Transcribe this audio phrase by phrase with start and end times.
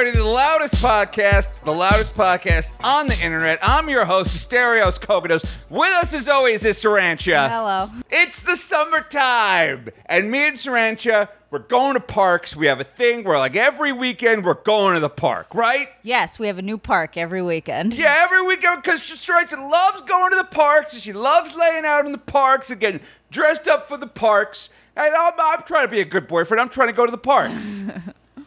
[0.00, 3.58] Everybody, to the loudest podcast, the loudest podcast on the internet.
[3.60, 5.68] I'm your host, Asterios Kokkinos.
[5.68, 7.50] With us, as always, is Sarancha.
[7.50, 7.86] Hello.
[8.08, 12.56] It's the summertime, and me and Sarancha, we're going to parks.
[12.56, 15.90] We have a thing where, like, every weekend we're going to the park, right?
[16.02, 17.92] Yes, we have a new park every weekend.
[17.92, 22.06] Yeah, every weekend because Sarancha loves going to the parks, and she loves laying out
[22.06, 24.70] in the parks and getting dressed up for the parks.
[24.96, 26.58] And I'm, I'm trying to be a good boyfriend.
[26.58, 27.84] I'm trying to go to the parks.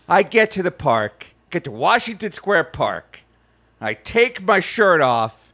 [0.08, 3.20] I get to the park, get to Washington Square Park.
[3.80, 5.54] I take my shirt off,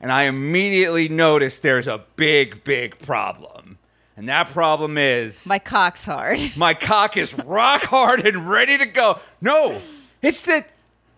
[0.00, 3.78] and I immediately notice there's a big, big problem.
[4.16, 6.38] And that problem is My cock's hard.
[6.56, 9.18] my cock is rock hard and ready to go.
[9.40, 9.80] No,
[10.20, 10.68] it's that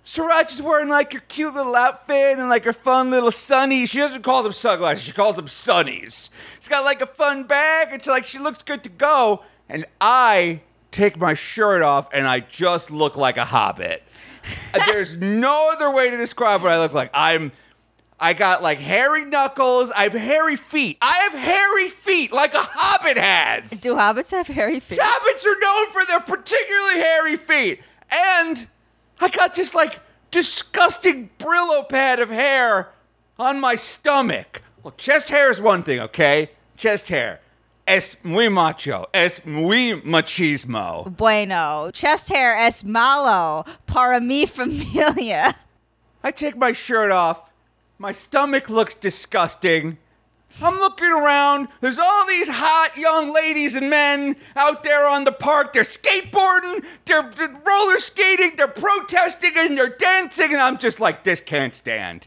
[0.04, 3.88] Sriracha's wearing like her cute little outfit and like her fun little sunnies.
[3.88, 6.30] She doesn't call them sunglasses, she calls them sunnies.
[6.60, 9.42] She's got like a fun bag and she like she looks good to go.
[9.68, 10.60] And I
[10.92, 14.02] take my shirt off and I just look like a hobbit.
[14.86, 17.10] There's no other way to describe what I look like.
[17.14, 17.52] I'm
[18.20, 19.90] I got like hairy knuckles.
[19.90, 20.96] I have hairy feet.
[21.02, 23.80] I have hairy feet like a hobbit has.
[23.80, 25.00] Do hobbits have hairy feet?
[25.00, 27.80] Hobbits are known for their particularly hairy feet.
[28.12, 28.68] And
[29.20, 29.98] I got this like
[30.30, 32.90] disgusting Brillo pad of hair
[33.40, 34.62] on my stomach.
[34.84, 36.50] Well, chest hair is one thing, okay?
[36.76, 37.40] Chest hair.
[37.86, 39.06] Es muy macho.
[39.12, 41.04] Es muy machismo.
[41.16, 41.90] Bueno.
[41.92, 43.64] Chest hair es malo.
[43.86, 45.54] Para mi familia.
[46.22, 47.50] I take my shirt off.
[47.98, 49.98] My stomach looks disgusting.
[50.60, 51.68] I'm looking around.
[51.80, 55.72] There's all these hot young ladies and men out there on the park.
[55.72, 60.52] They're skateboarding, they're, they're roller skating, they're protesting, and they're dancing.
[60.52, 62.26] And I'm just like, this can't stand.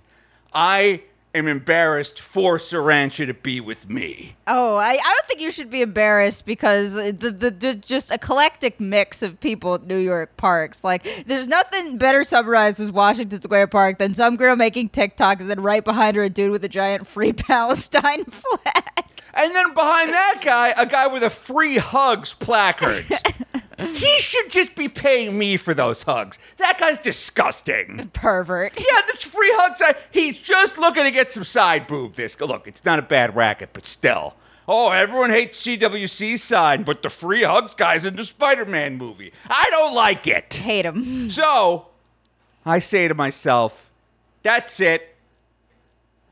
[0.53, 1.03] I
[1.35, 4.35] am embarrassed for Sarancha to be with me.
[4.47, 8.79] Oh, I, I don't think you should be embarrassed because the, the, the just eclectic
[8.79, 10.83] mix of people at New York parks.
[10.83, 15.49] Like, there's nothing better summarized as Washington Square Park than some girl making TikToks and
[15.49, 19.05] then right behind her a dude with a giant Free Palestine flag.
[19.33, 23.05] And then behind that guy, a guy with a free hugs placard.
[23.77, 26.39] he should just be paying me for those hugs.
[26.57, 28.09] That guy's disgusting.
[28.13, 28.73] Pervert.
[28.85, 29.81] Yeah, this free hugs.
[29.81, 32.15] I, he's just looking to get some side boob.
[32.15, 34.35] This look, it's not a bad racket, but still.
[34.67, 39.31] Oh, everyone hates CWC sign, but the free hugs guy's in the Spider-Man movie.
[39.47, 40.53] I don't like it.
[40.55, 41.29] Hate him.
[41.29, 41.87] So,
[42.65, 43.91] I say to myself,
[44.41, 45.15] that's it.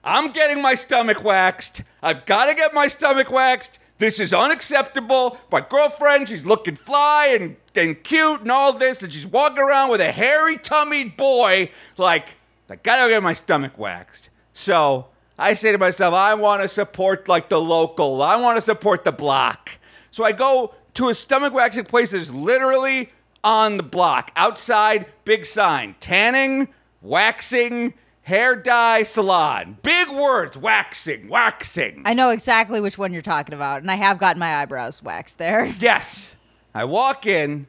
[0.04, 1.84] I'm getting my stomach waxed.
[2.02, 3.80] I've got to get my stomach waxed.
[4.04, 5.38] This is unacceptable.
[5.50, 9.92] My girlfriend, she's looking fly and, and cute and all this, and she's walking around
[9.92, 11.70] with a hairy tummied boy.
[11.98, 12.36] Like,
[12.70, 14.30] I gotta get my stomach waxed.
[14.52, 15.08] So
[15.40, 18.22] I say to myself, I want to support like the local.
[18.22, 19.80] I want to support the block.
[20.12, 23.10] So I go to a stomach waxing place that's literally
[23.42, 24.32] on the block.
[24.36, 25.96] Outside, big sign.
[26.02, 26.68] Tanning,
[27.02, 29.78] waxing, hair dye, salon.
[29.84, 30.58] Big words.
[30.58, 32.02] Waxing, waxing.
[32.06, 35.38] I know exactly which one you're talking about, and I have gotten my eyebrows waxed
[35.38, 35.66] there.
[35.80, 36.36] Yes.
[36.76, 37.68] I walk in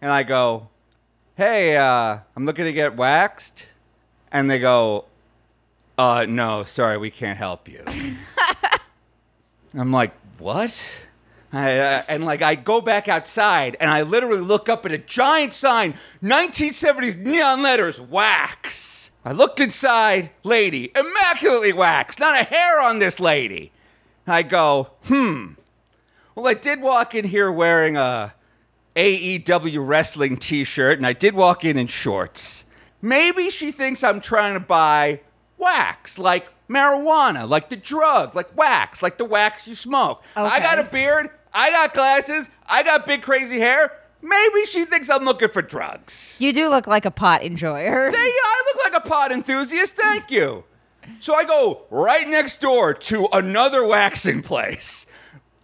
[0.00, 0.68] and I go,
[1.36, 3.68] Hey, uh, I'm looking to get waxed.
[4.30, 5.06] And they go,
[5.98, 7.82] Uh, no, sorry, we can't help you.
[9.74, 11.00] I'm like, What?
[11.52, 14.98] I, uh, and like, I go back outside and I literally look up at a
[14.98, 19.12] giant sign 1970s neon letters, wax.
[19.24, 23.72] I look inside, lady, immaculately waxed, not a hair on this lady.
[24.26, 25.52] I go, hmm.
[26.34, 28.34] Well, I did walk in here wearing a
[28.96, 32.64] AEW wrestling t-shirt and I did walk in in shorts.
[33.00, 35.20] Maybe she thinks I'm trying to buy
[35.58, 40.22] wax, like marijuana, like the drug, like wax, like the wax you smoke.
[40.36, 43.92] I got a beard, I got glasses, I got big crazy hair.
[44.24, 46.38] Maybe she thinks I'm looking for drugs.
[46.40, 48.10] You do look like a pot enjoyer.
[48.10, 49.96] Hey, I look like a pot enthusiast.
[49.96, 50.64] Thank you.
[51.20, 55.04] So I go right next door to another waxing place.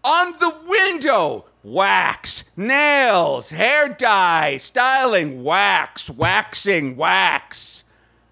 [0.04, 7.82] On the window, wax, nails, hair dye, styling, wax, waxing, wax.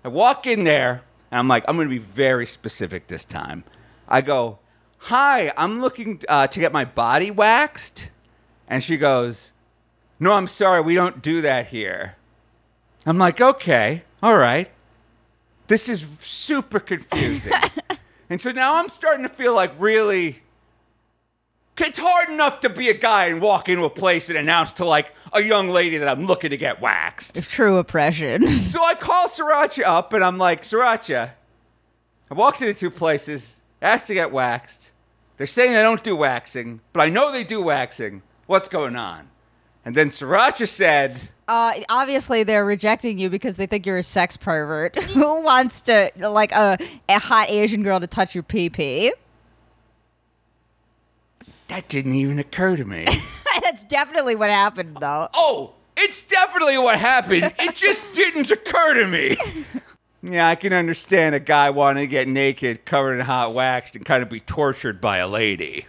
[0.04, 3.64] I walk in there and I'm like, I'm going to be very specific this time.
[4.06, 4.58] I go,
[4.98, 8.10] Hi, I'm looking uh, to get my body waxed.
[8.69, 9.52] And she goes,
[10.20, 12.17] No, I'm sorry, we don't do that here.
[13.06, 14.70] I'm like, okay, all right.
[15.69, 17.53] This is super confusing.
[18.31, 20.43] and so now I'm starting to feel like really.
[21.81, 24.85] It's hard enough to be a guy and walk into a place and announce to
[24.85, 27.41] like a young lady that I'm looking to get waxed.
[27.50, 28.47] True oppression.
[28.69, 31.31] So I call Sriracha up and I'm like, Sriracha,
[32.31, 34.91] I walked into two places, asked to get waxed.
[35.37, 38.23] They're saying they don't do waxing, but I know they do waxing.
[38.47, 39.29] What's going on?
[39.88, 41.19] And then Sriracha said,
[41.49, 46.11] Uh, obviously, they're rejecting you because they think you're a sex pervert who wants to,
[46.19, 46.76] like, a,
[47.08, 49.14] a hot Asian girl to touch your pee pee.
[51.69, 53.06] That didn't even occur to me.
[53.62, 55.29] That's definitely what happened, though.
[55.32, 57.50] oh, it's definitely what happened.
[57.58, 59.38] It just didn't occur to me.
[60.23, 64.05] Yeah, I can understand a guy wanting to get naked, covered in hot wax, and
[64.05, 65.87] kind of be tortured by a lady.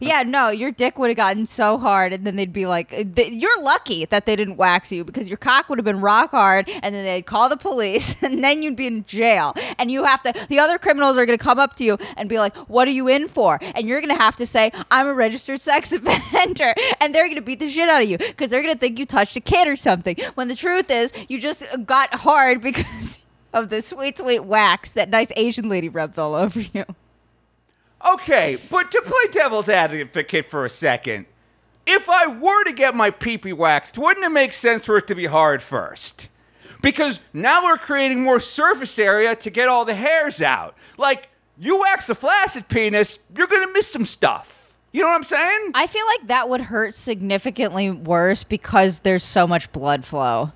[0.00, 3.62] Yeah, no, your dick would have gotten so hard, and then they'd be like, "You're
[3.62, 6.94] lucky that they didn't wax you because your cock would have been rock hard." And
[6.94, 9.54] then they'd call the police, and then you'd be in jail.
[9.78, 10.32] And you have to.
[10.48, 12.92] The other criminals are going to come up to you and be like, "What are
[12.92, 16.74] you in for?" And you're going to have to say, "I'm a registered sex offender,"
[17.00, 18.98] and they're going to beat the shit out of you because they're going to think
[18.98, 20.16] you touched a kid or something.
[20.34, 25.08] When the truth is, you just got hard because of the sweet, sweet wax that
[25.08, 26.84] nice Asian lady rubbed all over you.
[28.06, 31.26] Okay, but to play devil's advocate for a second,
[31.86, 35.14] if I were to get my pee-pee waxed, wouldn't it make sense for it to
[35.14, 36.28] be hard first?
[36.80, 40.76] Because now we're creating more surface area to get all the hairs out.
[40.96, 44.74] Like, you wax a flaccid penis, you're gonna miss some stuff.
[44.92, 45.72] You know what I'm saying?
[45.74, 50.52] I feel like that would hurt significantly worse because there's so much blood flow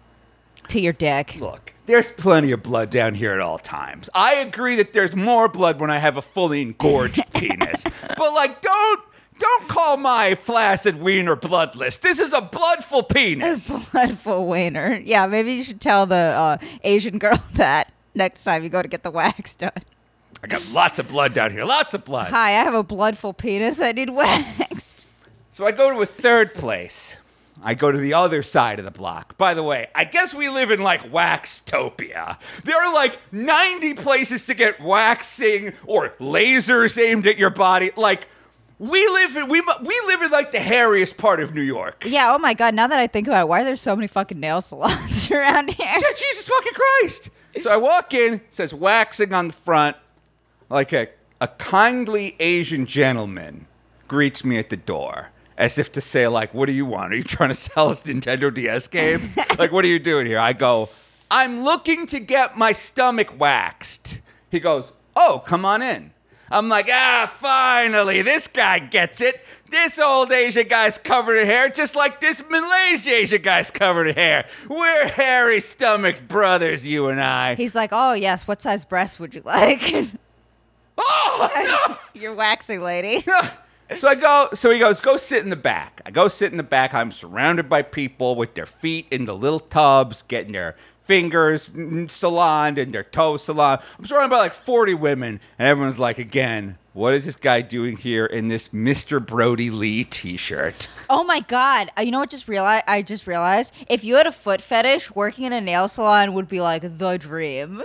[0.68, 1.36] to your dick.
[1.40, 4.08] Look, there's plenty of blood down here at all times.
[4.14, 7.84] I agree that there's more blood when I have a fully engorged penis.
[8.17, 9.00] But like don't
[9.38, 11.99] don't call my flaccid wiener bloodless.
[11.99, 13.88] This is a bloodful penis.
[13.88, 15.00] Bloodful wiener.
[15.02, 18.88] Yeah, maybe you should tell the uh, Asian girl that next time you go to
[18.88, 19.73] get the wax done.
[20.44, 21.64] I got lots of blood down here.
[21.64, 22.28] Lots of blood.
[22.28, 23.81] Hi, I have a bloodful penis.
[23.81, 25.06] I need waxed.
[25.50, 27.17] So I go to a third place.
[27.62, 29.37] I go to the other side of the block.
[29.37, 32.38] By the way, I guess we live in like Waxtopia.
[32.64, 37.90] There are like 90 places to get waxing or lasers aimed at your body.
[37.96, 38.26] Like
[38.78, 42.04] we live in we we live in like the hairiest part of New York.
[42.06, 44.08] Yeah, oh my god, now that I think about it, why are there so many
[44.08, 45.87] fucking nail salons around here?
[45.87, 47.31] Yeah, Jesus fucking Christ.
[47.60, 49.96] So I walk in, it says waxing on the front,
[50.69, 51.08] like a,
[51.40, 53.66] a kindly Asian gentleman
[54.08, 55.31] greets me at the door.
[55.58, 57.12] As if to say, like, what do you want?
[57.12, 59.37] Are you trying to sell us Nintendo DS games?
[59.58, 60.38] like, what are you doing here?
[60.38, 60.88] I go,
[61.31, 64.20] I'm looking to get my stomach waxed.
[64.50, 66.12] He goes, Oh, come on in.
[66.50, 69.43] I'm like, ah, finally, this guy gets it.
[69.70, 74.14] This old Asian guy's covered in hair, just like this Malaysian Asian guy's covered in
[74.16, 74.46] hair.
[74.69, 77.54] We're hairy stomached brothers, you and I.
[77.54, 80.10] He's like, oh yes, what size breast would you like?
[80.99, 83.25] Oh, You're waxing lady.
[83.26, 83.40] no!
[83.96, 86.00] So I go, so he goes, go sit in the back.
[86.06, 86.94] I go sit in the back.
[86.94, 92.10] I'm surrounded by people with their feet in the little tubs, getting their fingers mm,
[92.10, 93.80] saloned and their toes saloned.
[93.98, 97.96] I'm surrounded by like 40 women, and everyone's like, again, what is this guy doing
[97.96, 99.24] here in this Mr.
[99.24, 100.88] Brodie Lee t-shirt?
[101.08, 101.90] Oh my god!
[101.98, 102.30] Uh, You know what?
[102.30, 102.84] Just realized.
[102.86, 106.48] I just realized if you had a foot fetish, working in a nail salon would
[106.48, 107.82] be like the dream.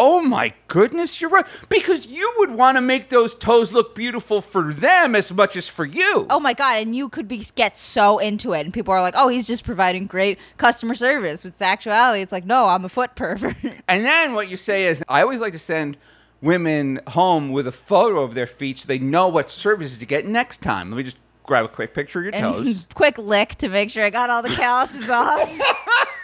[0.00, 1.44] Oh my goodness, you're right.
[1.68, 5.68] Because you would want to make those toes look beautiful for them as much as
[5.68, 6.24] for you.
[6.30, 6.78] Oh my god!
[6.78, 9.64] And you could be get so into it, and people are like, "Oh, he's just
[9.64, 13.56] providing great customer service." With sexuality, it's like, no, I'm a foot pervert.
[13.88, 15.96] And then what you say is, I always like to send
[16.40, 20.26] women home with a photo of their feet so they know what services to get
[20.26, 20.90] next time.
[20.90, 22.86] Let me just grab a quick picture of your toes.
[22.94, 25.50] quick lick to make sure I got all the calluses off.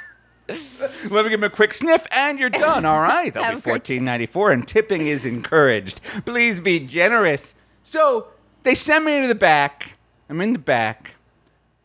[0.49, 2.85] Let me give him a quick sniff, and you're done.
[2.85, 6.01] All right, that'll be fourteen ninety four, and tipping is encouraged.
[6.27, 7.55] Please be generous.
[7.83, 8.29] So
[8.63, 9.97] they send me to the back.
[10.29, 11.15] I'm in the back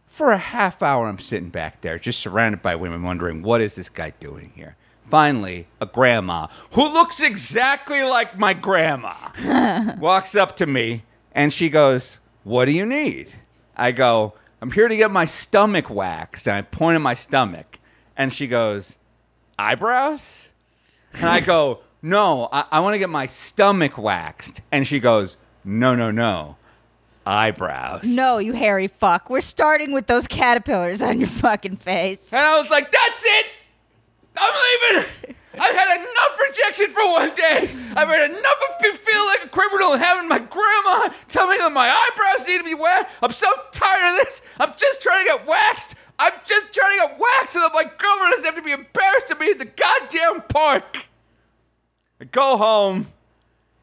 [0.07, 1.07] for a half hour.
[1.07, 4.75] I'm sitting back there, just surrounded by women, wondering what is this guy doing here.
[5.09, 9.15] Finally, a grandma who looks exactly like my grandma
[9.99, 13.35] walks up to me, and she goes, "What do you need?"
[13.77, 17.78] I go, "I'm here to get my stomach waxed," and I point at my stomach,
[18.19, 18.97] and she goes,
[19.57, 20.49] eyebrows?
[21.13, 24.61] And I go, no, I, I want to get my stomach waxed.
[24.71, 26.57] And she goes, no, no, no,
[27.25, 28.03] eyebrows.
[28.03, 29.29] no, you hairy fuck.
[29.29, 32.31] We're starting with those caterpillars on your fucking face.
[32.31, 33.45] And I was like, that's it.
[34.37, 34.53] I'm
[34.93, 35.09] leaving.
[35.61, 37.69] I've had enough rejection for one day.
[37.95, 41.71] I've had enough of feeling like a criminal and having my grandma tell me that
[41.71, 43.07] my eyebrows need to be waxed.
[43.21, 44.41] I'm so tired of this.
[44.59, 45.95] I'm just trying to get waxed.
[46.19, 49.27] I'm just trying to get waxed so that my girlfriend doesn't have to be embarrassed
[49.29, 51.07] to me at the goddamn park.
[52.21, 53.07] I go home.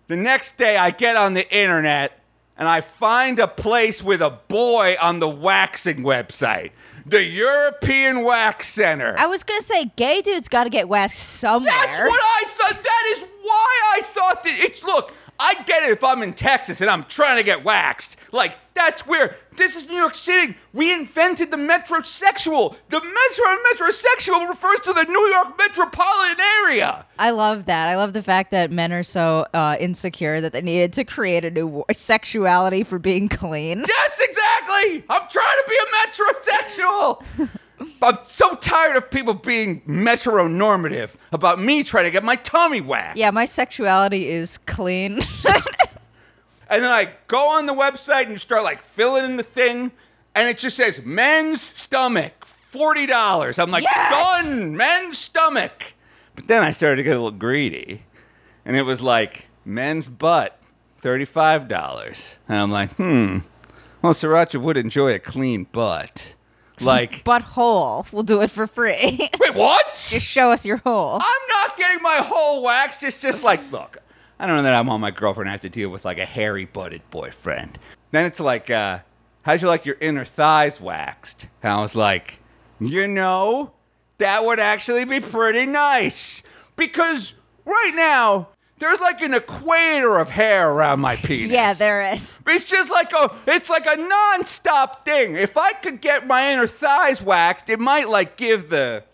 [0.09, 2.21] The next day, I get on the internet
[2.59, 6.71] and I find a place with a boy on the waxing website,
[7.05, 9.15] the European Wax Center.
[9.19, 11.73] I was gonna say, gay dudes got to get waxed somewhere.
[11.73, 12.83] That's what I thought.
[12.83, 14.83] That is why I thought that it's.
[14.83, 18.17] Look, I get it if I'm in Texas and I'm trying to get waxed.
[18.33, 19.35] Like, that's weird.
[19.57, 20.55] This is New York City.
[20.75, 22.77] We invented the metrosexual.
[22.91, 27.07] The metro metrosexual refers to the New York metropolitan area.
[27.19, 27.89] I love that.
[27.89, 31.45] I love the fact that men are so uh, insecure that they needed to create
[31.45, 33.85] a new sexuality for being clean.
[33.89, 35.05] Yes, exactly.
[35.09, 37.51] I'm trying to be a metrosexual.
[38.07, 43.17] I'm so tired of people being metronormative about me trying to get my tummy waxed.
[43.17, 45.21] Yeah, my sexuality is clean.
[46.69, 49.93] And then I go on the website and you start like filling in the thing,
[50.35, 53.59] and it just says men's stomach, forty dollars.
[53.59, 54.45] I'm like, Yes!
[54.47, 55.95] done, men's stomach.
[56.35, 58.03] But then I started to get a little greedy,
[58.65, 60.59] and it was like men's butt,
[60.99, 62.39] thirty-five dollars.
[62.49, 63.39] And I'm like, hmm.
[64.03, 66.35] Well, Sriracha would enjoy a clean butt.
[66.81, 68.11] Like, Butthole.
[68.13, 69.31] We'll do it for free.
[69.41, 69.95] wait, what?
[69.95, 71.19] Just show us your hole.
[71.21, 73.03] I'm not getting my whole waxed.
[73.03, 73.99] It's just like, look,
[74.39, 76.27] I don't know that I want my girlfriend to have to deal with like a
[76.27, 77.79] hairy butted boyfriend.
[78.11, 79.01] Then it's like, uh,
[79.43, 81.49] how'd you like your inner thighs waxed?
[81.63, 82.41] And I was like,
[82.79, 83.73] you know,
[84.19, 86.43] that would actually be pretty nice.
[86.77, 87.33] Because
[87.65, 91.51] right now, there's like an equator of hair around my penis.
[91.51, 92.41] Yeah, there is.
[92.47, 95.35] It's just like a it's like a non-stop thing.
[95.35, 99.05] If I could get my inner thighs waxed, it might like give the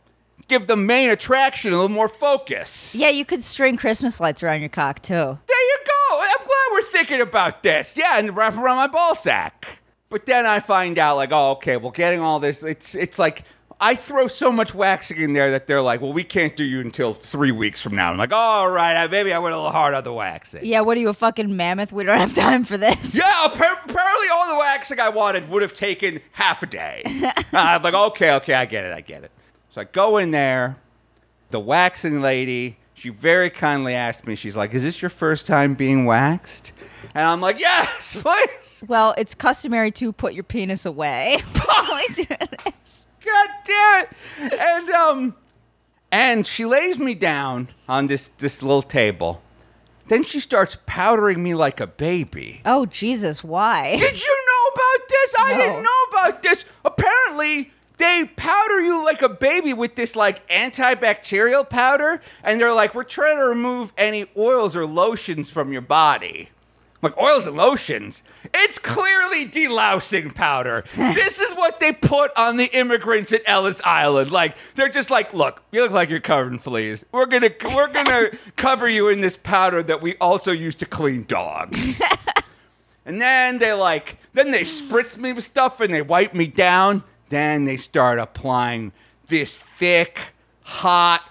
[0.49, 2.95] give the main attraction a little more focus.
[2.95, 5.14] Yeah, you could string Christmas lights around your cock too.
[5.14, 6.21] There you go.
[6.21, 7.97] I'm glad we're thinking about this.
[7.97, 9.81] Yeah, and wrap around my ball sack.
[10.09, 13.45] But then I find out like, oh, okay, well getting all this it's it's like
[13.82, 16.80] I throw so much waxing in there that they're like, well, we can't do you
[16.80, 18.12] until three weeks from now.
[18.12, 20.64] I'm like, all right, maybe I went a little hard on the waxing.
[20.64, 21.92] Yeah, what are you, a fucking mammoth?
[21.92, 23.12] We don't have time for this.
[23.12, 27.02] Yeah, apparently all the waxing I wanted would have taken half a day.
[27.52, 29.32] I'm like, okay, okay, I get it, I get it.
[29.70, 30.76] So I go in there.
[31.50, 35.74] The waxing lady, she very kindly asked me, she's like, is this your first time
[35.74, 36.72] being waxed?
[37.16, 38.84] And I'm like, yes, please.
[38.86, 41.38] Well, it's customary to put your penis away.
[41.66, 42.26] while we do
[42.64, 43.01] this.
[43.25, 44.05] God damn
[44.47, 44.52] it.
[44.59, 45.37] And um
[46.11, 49.43] and she lays me down on this this little table.
[50.09, 52.61] Then she starts powdering me like a baby.
[52.64, 53.97] Oh Jesus, why?
[53.97, 55.35] Did you know about this?
[55.38, 55.59] I No.
[55.59, 56.64] didn't know about this.
[56.85, 62.95] Apparently, they powder you like a baby with this like antibacterial powder, and they're like,
[62.95, 66.49] we're trying to remove any oils or lotions from your body.
[67.02, 68.23] Like oils and lotions.
[68.54, 70.85] It's clearly delousing powder.
[70.97, 74.30] this is what they put on the immigrants at Ellis Island.
[74.30, 77.04] Like they're just like, look, you look like you're covered in fleas.
[77.11, 81.25] We're gonna we're gonna cover you in this powder that we also use to clean
[81.25, 82.00] dogs.
[83.04, 87.02] And then they like, then they spritz me with stuff and they wipe me down.
[87.30, 88.92] Then they start applying
[89.26, 90.32] this thick,
[90.62, 91.23] hot,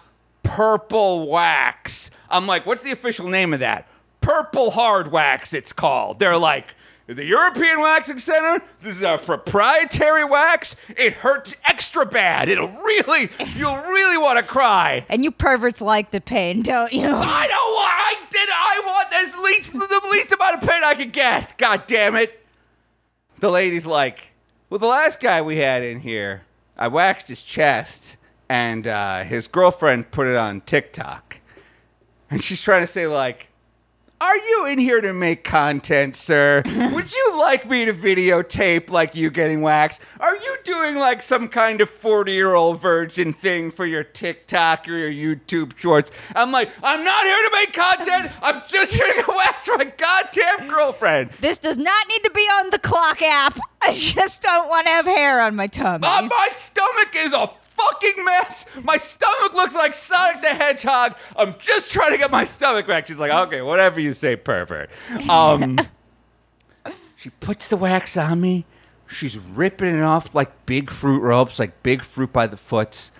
[0.44, 2.12] purple wax.
[2.30, 3.88] I'm like, what's the official name of that?
[4.22, 6.20] Purple hard wax, it's called.
[6.20, 6.68] They're like,
[7.08, 10.76] the European Waxing Center, this is our proprietary wax.
[10.96, 12.48] It hurts extra bad.
[12.48, 15.06] It'll really, you'll really want to cry.
[15.10, 17.08] And you perverts like the pain, don't you?
[17.08, 17.92] I don't want.
[17.92, 18.50] I did.
[18.50, 21.58] I want as least the least amount of pain I could get.
[21.58, 22.46] God damn it.
[23.40, 24.34] The lady's like,
[24.70, 26.44] well, the last guy we had in here,
[26.78, 28.16] I waxed his chest,
[28.48, 31.42] and uh, his girlfriend put it on TikTok,
[32.30, 33.50] and she's trying to say like.
[34.22, 36.62] Are you in here to make content, sir?
[36.94, 40.00] Would you like me to videotape like you getting waxed?
[40.20, 44.88] Are you doing like some kind of 40 year old virgin thing for your TikTok
[44.88, 46.12] or your YouTube shorts?
[46.36, 48.32] I'm like, I'm not here to make content.
[48.44, 51.32] I'm just here to get waxed for my goddamn girlfriend.
[51.40, 53.58] This does not need to be on the clock app.
[53.82, 56.06] I just don't want to have hair on my tummy.
[56.06, 57.50] Uh, my stomach is a
[57.90, 58.66] fucking mess.
[58.84, 61.16] My stomach looks like Sonic the Hedgehog.
[61.36, 63.08] I'm just trying to get my stomach back.
[63.08, 64.90] She's like, okay, whatever you say, pervert.
[65.30, 65.78] Um,
[67.16, 68.66] she puts the wax on me.
[69.08, 73.12] She's ripping it off like big fruit ropes, like big fruit by the foots.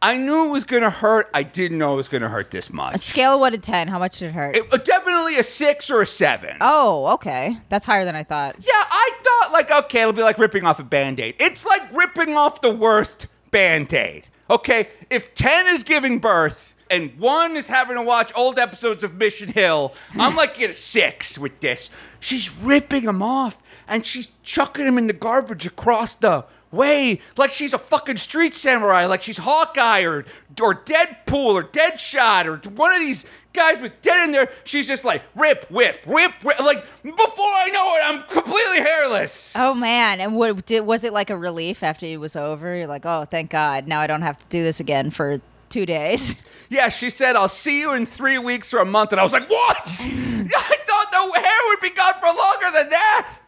[0.00, 1.28] I knew it was gonna hurt.
[1.34, 2.94] I didn't know it was gonna hurt this much.
[2.94, 4.54] a scale of one to ten, how much did it hurt?
[4.54, 6.56] It, uh, definitely a six or a seven.
[6.60, 7.56] oh, okay.
[7.68, 8.54] That's higher than I thought.
[8.60, 11.34] Yeah, I thought like okay, it'll be like ripping off a band-aid.
[11.40, 14.24] It's like ripping off the worst band-aid.
[14.50, 19.14] Okay, if 10 is giving birth and 1 is having to watch old episodes of
[19.14, 21.90] Mission Hill, I'm like at a 6 with this.
[22.18, 27.50] She's ripping them off and she's chucking them in the garbage across the way like
[27.50, 30.24] she's a fucking street samurai, like she's Hawkeye or,
[30.60, 34.50] or Deadpool or Deadshot or one of these guys with dead in there.
[34.64, 36.60] She's just like rip, whip, whip, whip.
[36.60, 39.52] Like before I know it, I'm completely hairless.
[39.56, 42.76] Oh man, and what did was it like a relief after it was over?
[42.76, 45.86] You're like, oh, thank God, now I don't have to do this again for two
[45.86, 46.36] days.
[46.70, 49.12] Yeah, she said, I'll see you in three weeks or a month.
[49.12, 49.78] And I was like, what?
[49.86, 53.38] I thought the hair would be gone for longer than that.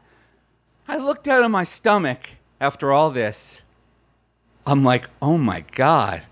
[0.89, 3.63] I looked down at my stomach after all this.
[4.67, 6.23] I'm like, oh my God,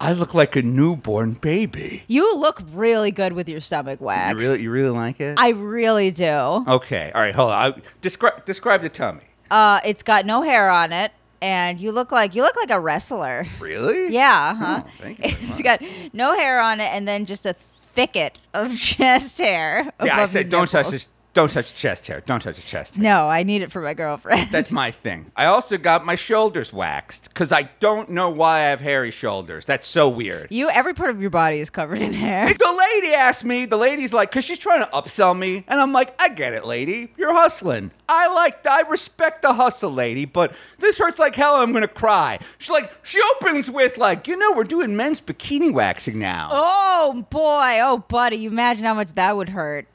[0.00, 2.04] I look like a newborn baby.
[2.08, 4.32] You look really good with your stomach wax.
[4.34, 5.38] You really, you really like it?
[5.38, 6.24] I really do.
[6.66, 7.72] okay, all right, hold on.
[7.72, 9.20] I, describe, describe the tummy.
[9.50, 12.80] Uh, it's got no hair on it, and you look like you look like a
[12.80, 13.46] wrestler.
[13.60, 14.12] Really?
[14.12, 14.82] Yeah, huh?
[14.84, 15.82] Oh, thank you It's got
[16.12, 19.92] no hair on it, and then just a thicket of chest hair.
[20.02, 21.08] Yeah, I said don't touch this.
[21.38, 22.20] Don't touch the chest hair.
[22.26, 23.04] Don't touch the chest hair.
[23.04, 24.50] No, I need it for my girlfriend.
[24.50, 25.30] That's my thing.
[25.36, 29.64] I also got my shoulders waxed because I don't know why I have hairy shoulders.
[29.64, 30.50] That's so weird.
[30.50, 30.68] you.
[30.68, 32.52] Every part of your body is covered in hair.
[32.52, 35.62] The lady asked me, the lady's like, because she's trying to upsell me.
[35.68, 37.12] And I'm like, I get it, lady.
[37.16, 37.92] You're hustling.
[38.08, 41.54] I like, I respect the hustle, lady, but this hurts like hell.
[41.54, 42.40] I'm going to cry.
[42.58, 46.48] She's like, she opens with, like, you know, we're doing men's bikini waxing now.
[46.50, 49.86] Oh boy, oh buddy, you imagine how much that would hurt.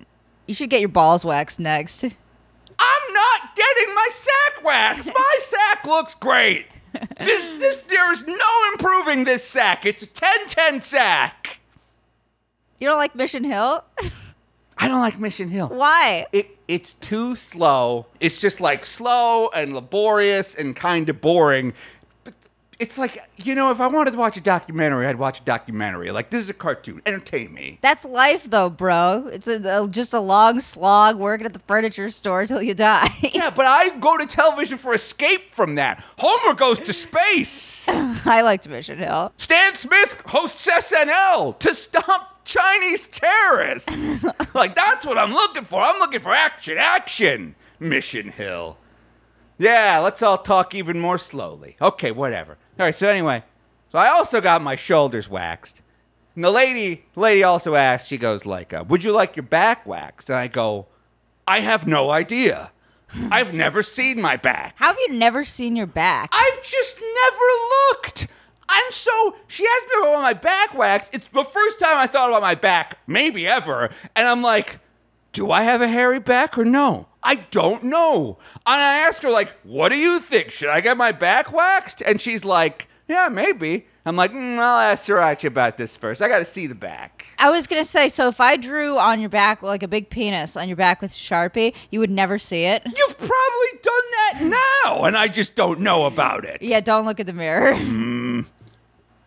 [0.48, 2.04] You should get your balls waxed next.
[2.04, 5.12] I'm not getting my sack waxed.
[5.16, 6.68] My sack looks great.
[7.20, 9.86] This, this, there is no improving this sack.
[9.86, 11.60] It's a 10 10 sack.
[12.80, 13.84] You don't like Mission Hill?
[14.78, 15.70] I don't like Mission Hill.
[15.70, 16.26] Why?
[16.32, 18.08] It it's too slow.
[18.20, 21.74] It's just like slow and laborious and kind of boring.
[22.80, 26.12] It's like you know, if I wanted to watch a documentary, I'd watch a documentary.
[26.12, 27.02] Like this is a cartoon.
[27.06, 27.80] Entertain me.
[27.82, 29.30] That's life, though, bro.
[29.32, 33.10] It's a, a- just a long slog working at the furniture store till you die.
[33.34, 36.04] Yeah, but I go to television for escape from that.
[36.18, 37.88] Homer goes to space.
[37.90, 39.32] I liked Mission Hill.
[39.38, 44.26] Stan Smith hosts SNL to stop Chinese terrorists.
[44.54, 45.82] like that's what I'm looking for.
[45.82, 47.56] I'm looking for action, action.
[47.80, 48.78] Mission Hill.
[49.58, 51.78] Yeah, let's all talk even more slowly.
[51.82, 52.58] Okay, whatever.
[52.80, 53.44] All right, so anyway,
[53.92, 55.82] so I also got my shoulders waxed.
[56.36, 59.86] And the lady, lady also asked, she goes like, uh, "Would you like your back
[59.86, 60.88] waxed?" And I go,
[61.48, 62.72] "I have no idea.
[63.30, 66.32] I've never seen my back." How have you never seen your back?
[66.34, 67.46] I've just never
[67.92, 68.28] looked.
[68.68, 69.36] I'm so.
[69.48, 71.14] She asked me about my back waxed.
[71.14, 73.92] It's the first time I thought about my back, maybe ever.
[74.16, 74.80] And I'm like,
[75.32, 77.08] do I have a hairy back or no?
[77.24, 78.38] I don't know.
[78.66, 80.52] And I asked her, like, what do you think?
[80.52, 82.02] Should I get my back waxed?
[82.02, 83.88] And she's like, yeah, maybe.
[84.06, 86.22] I'm like, mm, I'll ask Sriracha about this first.
[86.22, 87.26] I got to see the back.
[87.38, 90.56] I was gonna say, so if I drew on your back like a big penis
[90.56, 92.84] on your back with Sharpie, you would never see it.
[92.86, 96.62] You've probably done that now, and I just don't know about it.
[96.62, 97.76] Yeah, don't look at the mirror.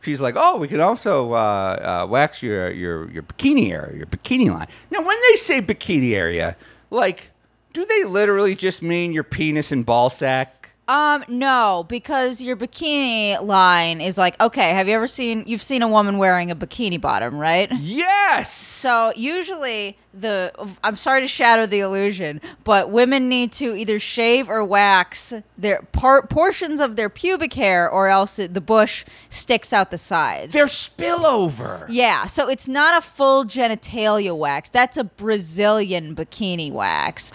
[0.02, 4.06] she's like, "Oh, we can also uh, uh, wax your your your bikini area, your
[4.06, 6.56] bikini line." Now, when they say bikini area,
[6.90, 7.30] like,
[7.76, 10.70] do they literally just mean your penis and ball sack?
[10.88, 15.82] Um, no, because your bikini line is like, okay, have you ever seen you've seen
[15.82, 17.68] a woman wearing a bikini bottom, right?
[17.72, 18.52] Yes.
[18.54, 20.52] So usually the
[20.84, 25.82] I'm sorry to shatter the illusion, but women need to either shave or wax their
[25.90, 30.52] par- portions of their pubic hair, or else it, the bush sticks out the sides.
[30.52, 31.86] They're spillover.
[31.90, 34.70] yeah, so it's not a full genitalia wax.
[34.70, 37.32] That's a Brazilian bikini wax.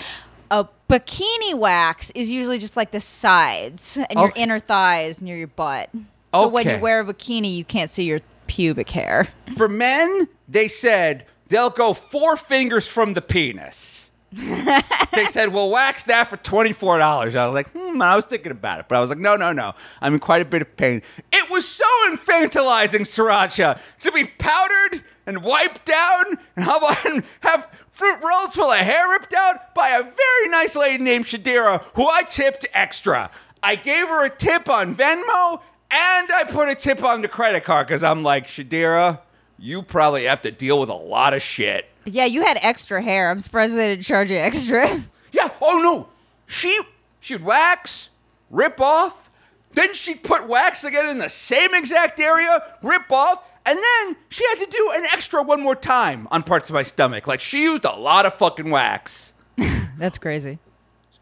[0.52, 4.44] A bikini wax is usually just like the sides and your Okay.
[4.44, 5.90] inner thighs near your butt.
[6.34, 6.82] So when you Okay.
[6.82, 9.28] wear a bikini, you can't see your pubic hair.
[9.58, 14.10] For men, they said they'll go four fingers from the penis.
[14.34, 18.24] they said, "We'll wax that for twenty four dollars." I was like, "Hmm." I was
[18.24, 19.74] thinking about it, but I was like, "No, no, no.
[20.00, 21.02] I'm in quite a bit of pain."
[21.34, 27.24] It was so infantilizing, Sriracha, to be powdered and wiped down, and how about and
[27.42, 27.68] have
[28.02, 32.10] fruit rolls full of hair ripped out by a very nice lady named Shadira, who
[32.10, 33.30] I tipped extra.
[33.62, 35.62] I gave her a tip on Venmo,
[35.92, 39.20] and I put a tip on the credit card because I'm like, Shadira,
[39.60, 41.90] you probably have to deal with a lot of shit.
[42.06, 43.30] Yeah, you had extra hair.
[43.30, 45.04] I'm surprised they didn't charge you extra.
[45.34, 45.48] Yeah.
[45.62, 46.10] Oh no.
[46.46, 46.78] She
[47.22, 48.10] she'd wax,
[48.50, 49.30] rip off,
[49.72, 54.44] then she'd put wax again in the same exact area, rip off, and then she
[54.48, 57.28] had to do an extra one more time on parts of my stomach.
[57.28, 59.34] Like she used a lot of fucking wax.
[59.98, 60.60] That's crazy.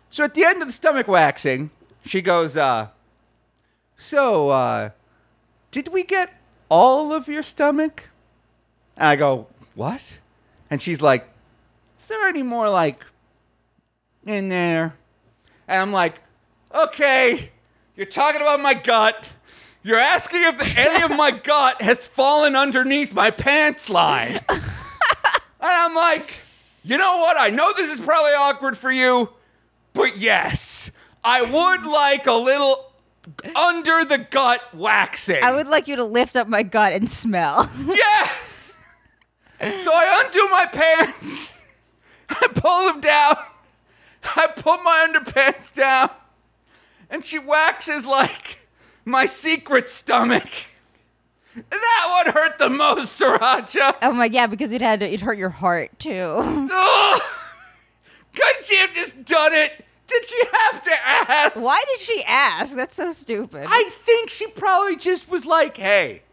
[0.09, 1.69] So at the end of the stomach waxing,
[2.05, 2.89] she goes, uh,
[4.01, 4.91] so, uh,
[5.71, 6.33] did we get
[6.69, 8.09] all of your stomach?
[8.95, 10.19] And I go, what?
[10.69, 11.27] And she's like,
[11.99, 13.03] is there any more, like,
[14.25, 14.95] in there?
[15.67, 16.15] And I'm like,
[16.73, 17.51] okay,
[17.97, 19.29] you're talking about my gut.
[19.89, 24.39] You're asking if any of my gut has fallen underneath my pants line.
[24.47, 24.61] and
[25.59, 26.41] I'm like,
[26.83, 27.37] you know what?
[27.39, 29.29] I know this is probably awkward for you,
[29.93, 30.91] but yes,
[31.23, 32.91] I would like a little
[33.55, 35.43] under the gut waxing.
[35.43, 37.67] I would like you to lift up my gut and smell.
[37.87, 38.73] Yes!
[39.59, 41.59] So I undo my pants,
[42.29, 43.37] I pull them down,
[44.37, 46.11] I put my underpants down,
[47.09, 48.58] and she waxes like
[49.09, 50.47] my secret stomach.
[51.55, 53.95] That one hurt the most, Sriracha.
[54.01, 56.11] Oh my yeah, because it had to, it hurt your heart too.
[56.71, 57.21] Ugh.
[58.33, 59.85] Couldn't she have just done it?
[60.07, 61.55] Did she have to ask?
[61.55, 62.75] Why did she ask?
[62.75, 63.65] That's so stupid.
[63.67, 66.23] I think she probably just was like, hey,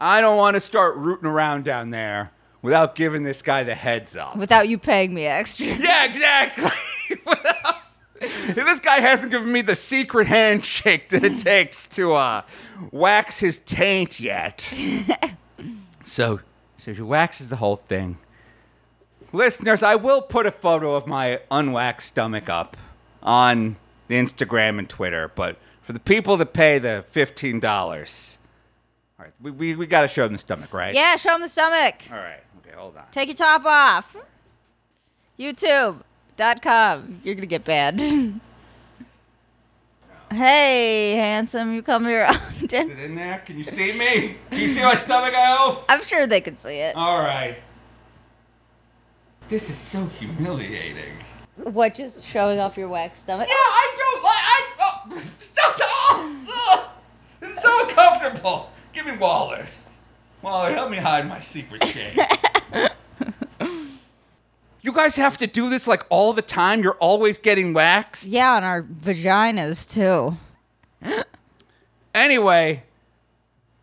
[0.00, 2.30] I don't want to start rooting around down there
[2.62, 4.36] without giving this guy the heads up.
[4.36, 5.66] Without you paying me extra.
[5.66, 6.70] Yeah, exactly.
[7.26, 7.76] Without-
[8.54, 12.42] this guy hasn't given me the secret handshake that it takes to uh,
[12.90, 14.74] wax his taint yet.
[16.04, 16.40] so,
[16.78, 18.18] so she waxes the whole thing.
[19.32, 22.76] Listeners, I will put a photo of my unwaxed stomach up
[23.22, 23.76] on
[24.08, 28.38] the Instagram and Twitter, but for the people that pay the fifteen dollars,
[29.18, 30.94] all right, we, we, we got to show them the stomach, right?
[30.94, 32.02] Yeah, show them the stomach.
[32.10, 32.40] All right.
[32.58, 33.04] Okay, hold on.
[33.12, 34.16] Take your top off.
[36.40, 37.20] YouTube.com.
[37.22, 38.00] You're gonna get banned.
[40.30, 42.64] hey, handsome, you come here often.
[42.64, 43.42] Is it in there?
[43.44, 44.36] Can you see me?
[44.50, 45.34] Can you see my stomach?
[45.88, 46.96] I'm sure they can see it.
[46.96, 47.56] All right.
[49.48, 51.14] This is so humiliating.
[51.56, 53.48] What, just showing off your wax stomach?
[53.48, 54.32] Yeah, I don't like.
[54.36, 55.76] I oh, stop.
[55.82, 56.90] Oh, ugh.
[57.42, 58.70] it's so uncomfortable.
[58.92, 59.66] Give me Waller.
[60.40, 62.16] Waller, help me hide my secret shame.
[64.82, 66.82] you guys have to do this like all the time.
[66.82, 68.26] You're always getting waxed.
[68.26, 70.36] Yeah, on our vaginas too.
[72.14, 72.82] Anyway,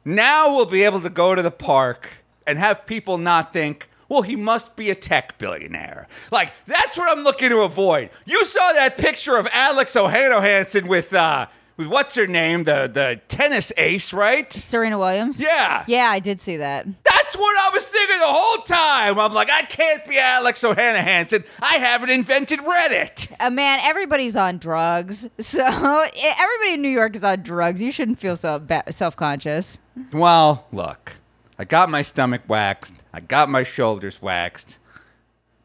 [0.04, 2.10] now we'll be able to go to the park
[2.46, 6.08] and have people not think, well, he must be a tech billionaire.
[6.32, 8.10] Like, that's what I'm looking to avoid.
[8.26, 12.64] You saw that picture of Alexis Ohanian with, uh, with what's her name?
[12.64, 14.52] The, the tennis ace, right?
[14.52, 15.40] Serena Williams?
[15.40, 15.84] Yeah.
[15.88, 16.86] Yeah, I did see that.
[17.04, 19.20] That's what I was thinking the whole time.
[19.20, 21.46] I'm like, I can't be Alexis Ohanian.
[21.62, 23.32] I haven't invented Reddit.
[23.40, 25.28] Uh, man, everybody's on drugs.
[25.40, 27.82] So everybody in New York is on drugs.
[27.82, 29.80] You shouldn't feel so ba- self-conscious.
[30.12, 31.14] Well, look,
[31.58, 32.94] I got my stomach waxed.
[33.14, 34.78] I got my shoulders waxed.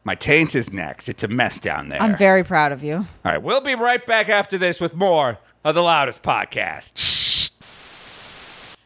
[0.03, 1.09] My taint is next.
[1.09, 2.01] It's a mess down there.
[2.01, 2.95] I'm very proud of you.
[2.95, 7.51] All right, we'll be right back after this with more of the loudest podcast.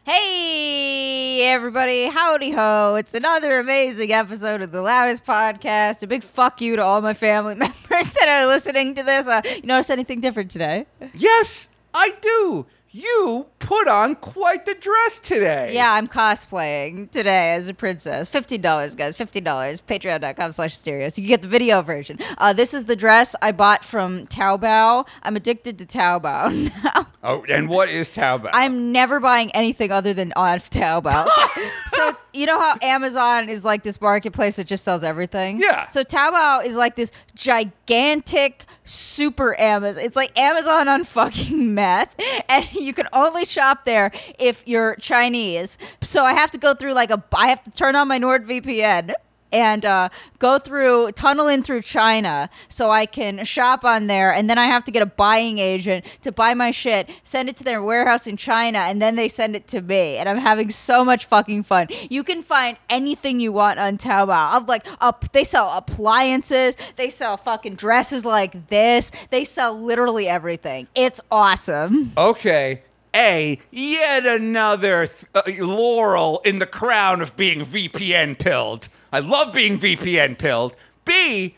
[0.04, 2.06] Hey, everybody.
[2.06, 2.94] Howdy ho.
[2.94, 6.02] It's another amazing episode of The Loudest Podcast.
[6.02, 9.26] A big fuck you to all my family members that are listening to this.
[9.26, 10.86] Uh, you notice anything different today?
[11.12, 12.66] Yes, I do.
[12.98, 15.72] You put on quite the dress today.
[15.72, 18.28] Yeah, I'm cosplaying today as a princess.
[18.28, 19.16] $15, guys.
[19.16, 19.44] $15.
[19.44, 21.08] Patreon.com slash stereo.
[21.08, 22.18] So you get the video version.
[22.38, 25.06] Uh, this is the dress I bought from Taobao.
[25.22, 27.06] I'm addicted to Taobao now.
[27.22, 28.50] Oh, and what is Taobao?
[28.52, 31.28] I'm never buying anything other than on Taobao.
[31.88, 35.58] so you know how Amazon is like this marketplace that just sells everything?
[35.60, 35.88] Yeah.
[35.88, 40.04] So Taobao is like this gigantic super Amazon.
[40.04, 42.14] It's like Amazon on fucking meth,
[42.48, 45.76] and you can only shop there if you're Chinese.
[46.02, 47.22] So I have to go through like a.
[47.34, 49.12] I have to turn on my NordVPN.
[49.50, 54.32] And uh, go through, tunnel in through China so I can shop on there.
[54.32, 57.56] And then I have to get a buying agent to buy my shit, send it
[57.58, 60.16] to their warehouse in China, and then they send it to me.
[60.16, 61.88] And I'm having so much fucking fun.
[62.10, 64.54] You can find anything you want on Taobao.
[64.54, 70.28] I'm like, up, they sell appliances, they sell fucking dresses like this, they sell literally
[70.28, 70.88] everything.
[70.94, 72.12] It's awesome.
[72.16, 72.82] okay.
[73.14, 78.88] A, yet another th- uh, laurel in the crown of being VPN pilled.
[79.12, 80.76] I love being VPN pilled.
[81.04, 81.56] B,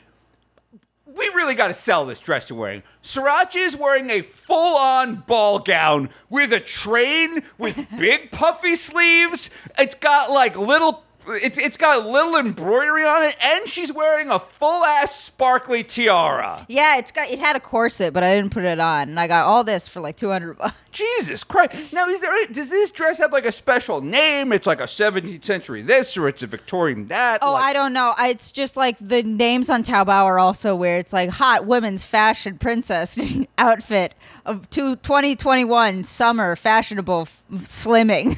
[1.07, 2.83] we really got to sell this dress you're wearing.
[3.03, 9.51] Sriracha is wearing a full on ball gown with a train with big puffy sleeves.
[9.79, 11.05] It's got like little.
[11.31, 15.83] It's, it's got a little embroidery on it, and she's wearing a full ass sparkly
[15.85, 16.65] tiara.
[16.69, 19.09] Yeah, it's got it had a corset, but I didn't put it on.
[19.11, 20.77] And I got all this for like 200 bucks.
[20.93, 21.93] Jesus Christ!
[21.93, 22.47] Now, is there?
[22.47, 24.53] Does this dress have like a special name?
[24.53, 27.39] It's like a 17th century this, or it's a Victorian that.
[27.43, 28.15] Oh, like- I don't know.
[28.19, 31.01] It's just like the names on Taobao are also weird.
[31.01, 33.19] It's like hot women's fashion princess
[33.59, 34.15] outfit
[34.45, 38.37] of two- 2021 summer fashionable f- slimming.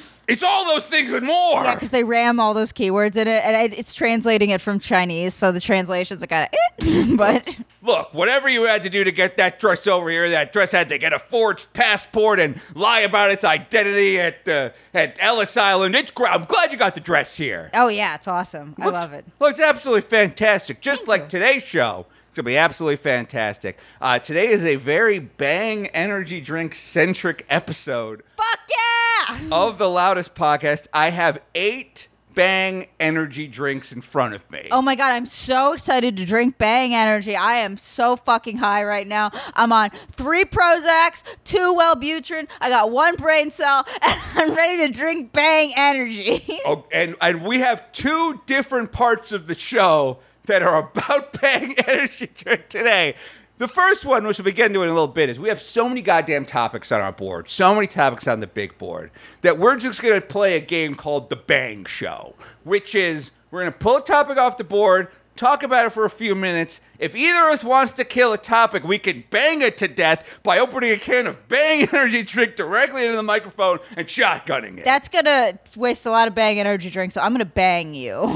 [0.28, 1.64] It's all those things and more.
[1.64, 4.78] yeah, because they ram all those keywords in it, and it- it's translating it from
[4.78, 6.86] Chinese, so the translations are kind of.
[6.86, 7.06] Eh.
[7.16, 10.72] but Look, whatever you had to do to get that dress over here, that dress
[10.72, 15.56] had to get a forged passport and lie about its identity at uh, at Ellis
[15.56, 15.94] Island.
[15.94, 16.30] It's great.
[16.32, 17.70] I'm glad you got the dress here.
[17.72, 18.74] oh yeah, it's awesome.
[18.78, 19.24] I love it.
[19.40, 22.04] Looks absolutely fantastic, just like today's show.
[22.38, 23.80] It's gonna be absolutely fantastic.
[24.00, 29.48] Uh, today is a very bang energy drink centric episode Fuck yeah!
[29.50, 30.86] of the loudest podcast.
[30.94, 34.68] I have eight Bang energy drinks in front of me.
[34.70, 37.34] Oh my god, I'm so excited to drink Bang Energy.
[37.34, 39.32] I am so fucking high right now.
[39.54, 44.92] I'm on three Prozacs, two Wellbutrin, I got one brain cell, and I'm ready to
[44.92, 46.60] drink Bang Energy.
[46.64, 50.18] Oh, and and we have two different parts of the show
[50.48, 53.14] that are about Bang Energy Drink today.
[53.58, 55.88] The first one, which we'll begin doing in a little bit, is we have so
[55.88, 59.76] many goddamn topics on our board, so many topics on the big board, that we're
[59.76, 62.34] just gonna play a game called the Bang Show,
[62.64, 66.10] which is we're gonna pull a topic off the board, talk about it for a
[66.10, 66.80] few minutes.
[66.98, 70.40] If either of us wants to kill a topic, we can bang it to death
[70.42, 74.84] by opening a can of Bang Energy Drink directly into the microphone and shotgunning it.
[74.84, 78.28] That's gonna waste a lot of Bang Energy drink, so I'm gonna bang you.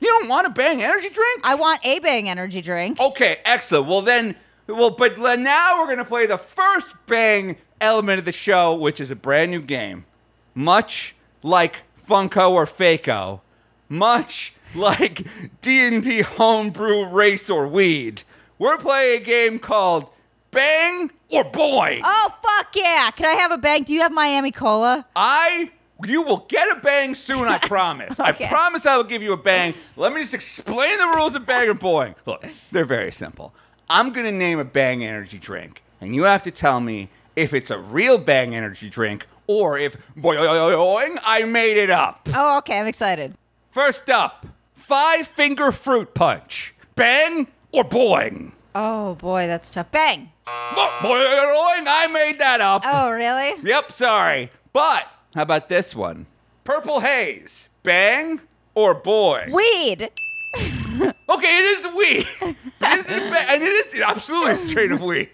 [0.00, 1.40] you don't want a Bang Energy Drink?
[1.42, 3.00] I want a Bang Energy drink.
[3.00, 3.88] Okay, excellent.
[3.88, 8.74] Well, then, well, but now we're to play the first bang element of the show,
[8.74, 10.04] which is a brand new game.
[10.54, 13.40] Much like Funko or Faco,
[13.88, 15.26] much like
[15.62, 18.22] D&D homebrew race or weed.
[18.58, 20.10] We're playing a game called
[20.50, 22.00] Bang or Boing.
[22.04, 23.10] Oh fuck yeah!
[23.14, 23.84] Can I have a bang?
[23.84, 25.06] Do you have Miami Cola?
[25.16, 25.70] I
[26.04, 28.18] you will get a bang soon, I promise.
[28.18, 28.44] Okay.
[28.46, 29.74] I promise I will give you a bang.
[29.96, 32.14] Let me just explain the rules of bang and boing.
[32.26, 33.54] Look, they're very simple.
[33.88, 37.70] I'm gonna name a bang energy drink, and you have to tell me if it's
[37.70, 42.28] a real bang energy drink or if boing I made it up.
[42.34, 42.78] Oh, okay.
[42.78, 43.34] I'm excited.
[43.72, 44.46] First up,
[44.90, 46.74] five finger fruit punch.
[46.96, 48.50] Bang or boing?
[48.74, 49.92] Oh boy, that's tough.
[49.92, 50.32] Bang.
[50.44, 52.82] Bo- Boing, I made that up.
[52.84, 53.54] Oh really?
[53.62, 54.50] Yep, sorry.
[54.72, 56.26] But how about this one?
[56.64, 57.68] Purple haze.
[57.84, 58.40] Bang
[58.74, 59.46] or boy?
[59.52, 60.10] Weed.
[61.30, 62.56] Okay, it is weed.
[62.80, 63.46] But is it a bang?
[63.48, 65.30] And it is absolutely a strain of weed.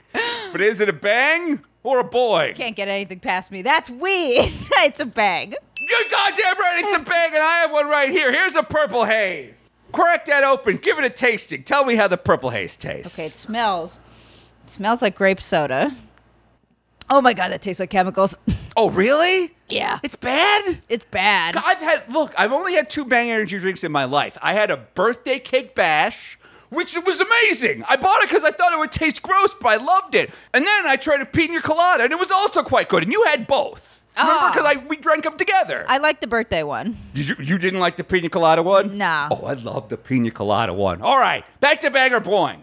[0.53, 2.53] But is it a bang or a boy?
[2.55, 3.62] Can't get anything past me.
[3.62, 4.53] That's weed.
[4.85, 5.55] it's a bang.
[5.88, 8.33] You're goddamn right, it's a bang, and I have one right here.
[8.33, 9.70] Here's a purple haze.
[9.92, 10.77] Crack that open.
[10.79, 11.62] Give it a tasting.
[11.62, 13.16] Tell me how the purple haze tastes.
[13.18, 13.99] Okay, it smells.
[14.64, 15.94] It smells like grape soda.
[17.09, 18.38] Oh my god, that tastes like chemicals.
[18.79, 19.55] Oh, really?
[19.70, 20.01] yeah.
[20.03, 20.83] It's bad?
[20.90, 21.57] It's bad.
[21.57, 24.37] I've had look, I've only had two bang energy drinks in my life.
[24.42, 27.85] I had a birthday cake bash, which was amazing.
[27.88, 30.31] I bought it because I thought it would taste gross, but I loved it.
[30.53, 33.05] And then I tried a pina colada, and it was also quite good.
[33.05, 33.95] And you had both.
[34.16, 35.85] Remember, because I we drank them together.
[35.88, 36.96] I like the birthday one.
[37.14, 38.96] Did you you didn't like the pina colada one?
[38.96, 39.29] No.
[39.31, 41.02] Oh, I love the pina colada one.
[41.02, 42.61] All right, back to bang or boing.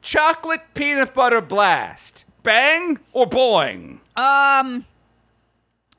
[0.00, 2.24] Chocolate peanut butter blast.
[2.42, 4.00] Bang or boing?
[4.16, 4.84] Um,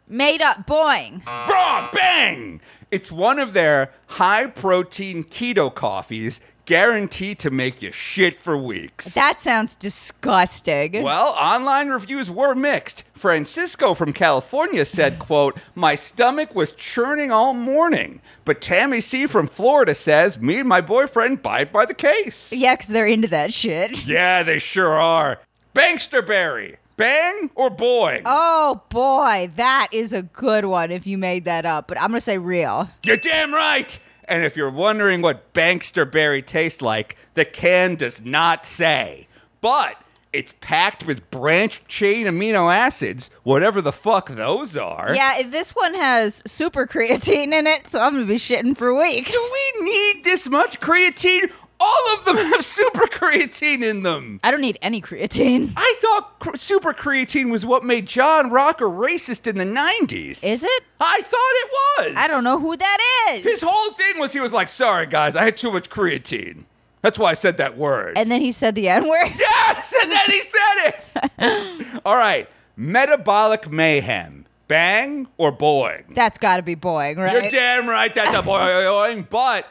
[0.08, 1.26] made up boing.
[1.26, 1.90] Wrong!
[1.94, 2.60] Bang!
[2.92, 9.14] It's one of their high protein keto coffees guaranteed to make you shit for weeks.
[9.14, 11.02] That sounds disgusting.
[11.04, 13.04] well, online reviews were mixed.
[13.24, 18.22] Francisco from California said, quote, My stomach was churning all morning.
[18.44, 22.52] But Tammy C from Florida says, Me and my boyfriend bite by the case.
[22.52, 24.06] Yeah, because they're into that shit.
[24.14, 25.40] Yeah, they sure are.
[25.74, 26.76] Bangster Berry.
[26.98, 28.24] Bang or boy?
[28.26, 32.20] Oh boy, that is a good one if you made that up, but I'm gonna
[32.20, 32.90] say real.
[33.04, 33.98] You're damn right.
[34.26, 39.30] And if you're wondering what Bangster Berry tastes like, the can does not say.
[39.62, 40.03] But
[40.34, 45.14] it's packed with branched chain amino acids, whatever the fuck those are.
[45.16, 49.32] Yeah, this one has super creatine in it, so I'm gonna be shitting for weeks.
[49.32, 51.52] Do we need this much creatine?
[51.80, 54.40] All of them have super creatine in them.
[54.44, 55.74] I don't need any creatine.
[55.76, 60.44] I thought cr- super creatine was what made John Rocker racist in the 90s.
[60.44, 60.84] Is it?
[61.02, 61.70] I thought it
[62.08, 62.16] was.
[62.18, 62.98] I don't know who that
[63.34, 63.44] is.
[63.44, 66.64] His whole thing was he was like, sorry guys, I had too much creatine.
[67.04, 68.18] That's why I said that word.
[68.18, 69.30] and then he said the N word.
[69.38, 70.94] yes, and then he said
[71.38, 72.02] it.
[72.06, 74.46] All right, metabolic mayhem.
[74.70, 76.16] Bang or boing?
[76.16, 77.34] That's got to be boing, right?
[77.34, 78.16] You're damn right.
[78.16, 79.28] That's a boing.
[79.30, 79.68] But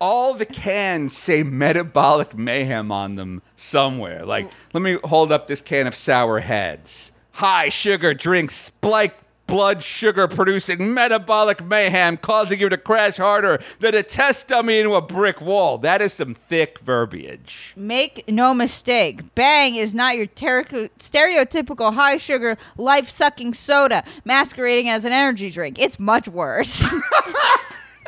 [0.00, 4.24] all the cans say metabolic mayhem on them somewhere.
[4.26, 7.10] Like, let me hold up this can of sour heads.
[7.32, 9.16] High sugar drinks spike
[9.54, 14.96] blood sugar producing metabolic mayhem causing you to crash harder than a test dummy into
[14.96, 15.78] a brick wall.
[15.78, 17.72] That is some thick verbiage.
[17.76, 24.88] Make no mistake, Bang is not your ter- stereotypical high sugar, life sucking soda masquerading
[24.88, 25.78] as an energy drink.
[25.78, 26.92] It's much worse.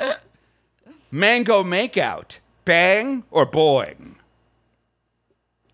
[1.13, 2.41] Mango makeout.
[2.65, 4.17] Bang or boing?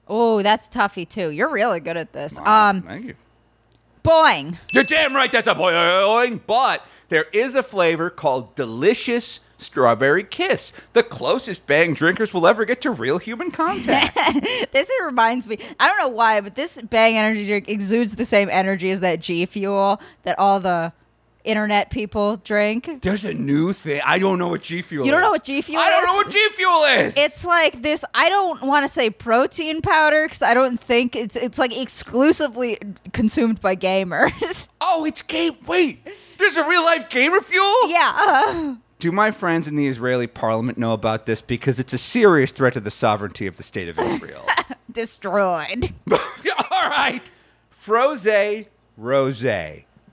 [0.07, 1.31] oh, that's toughy too.
[1.31, 2.39] You're really good at this.
[2.41, 3.15] Um, Thank you.
[4.03, 4.59] Boing.
[4.73, 6.41] You're damn right that's a boing.
[6.47, 10.73] But there is a flavor called Delicious Strawberry Kiss.
[10.93, 14.17] The closest bang drinkers will ever get to real human contact.
[14.73, 15.59] This reminds me.
[15.79, 19.21] I don't know why, but this Bang energy drink exudes the same energy as that
[19.21, 20.93] G Fuel that all the
[21.45, 23.03] internet people drink.
[23.03, 24.01] There's a new thing.
[24.05, 25.07] I don't know what G Fuel is.
[25.07, 27.17] You don't know what G Fuel I don't know what G Fuel is.
[27.17, 28.05] It's like this.
[28.15, 32.79] I don't want to say protein powder because I don't think it's it's like exclusively
[33.13, 34.69] consumed by gamers.
[34.81, 35.57] oh, it's game.
[35.67, 36.07] Wait,
[36.39, 37.89] there's a real life gamer fuel.
[37.89, 38.77] yeah.
[38.99, 41.43] Do my friends in the Israeli parliament know about this?
[41.43, 44.47] Because it's a serious threat to the sovereignty of the state of Israel.
[44.93, 45.93] destroyed.
[46.13, 47.23] All right.
[47.71, 49.43] Froze, rose,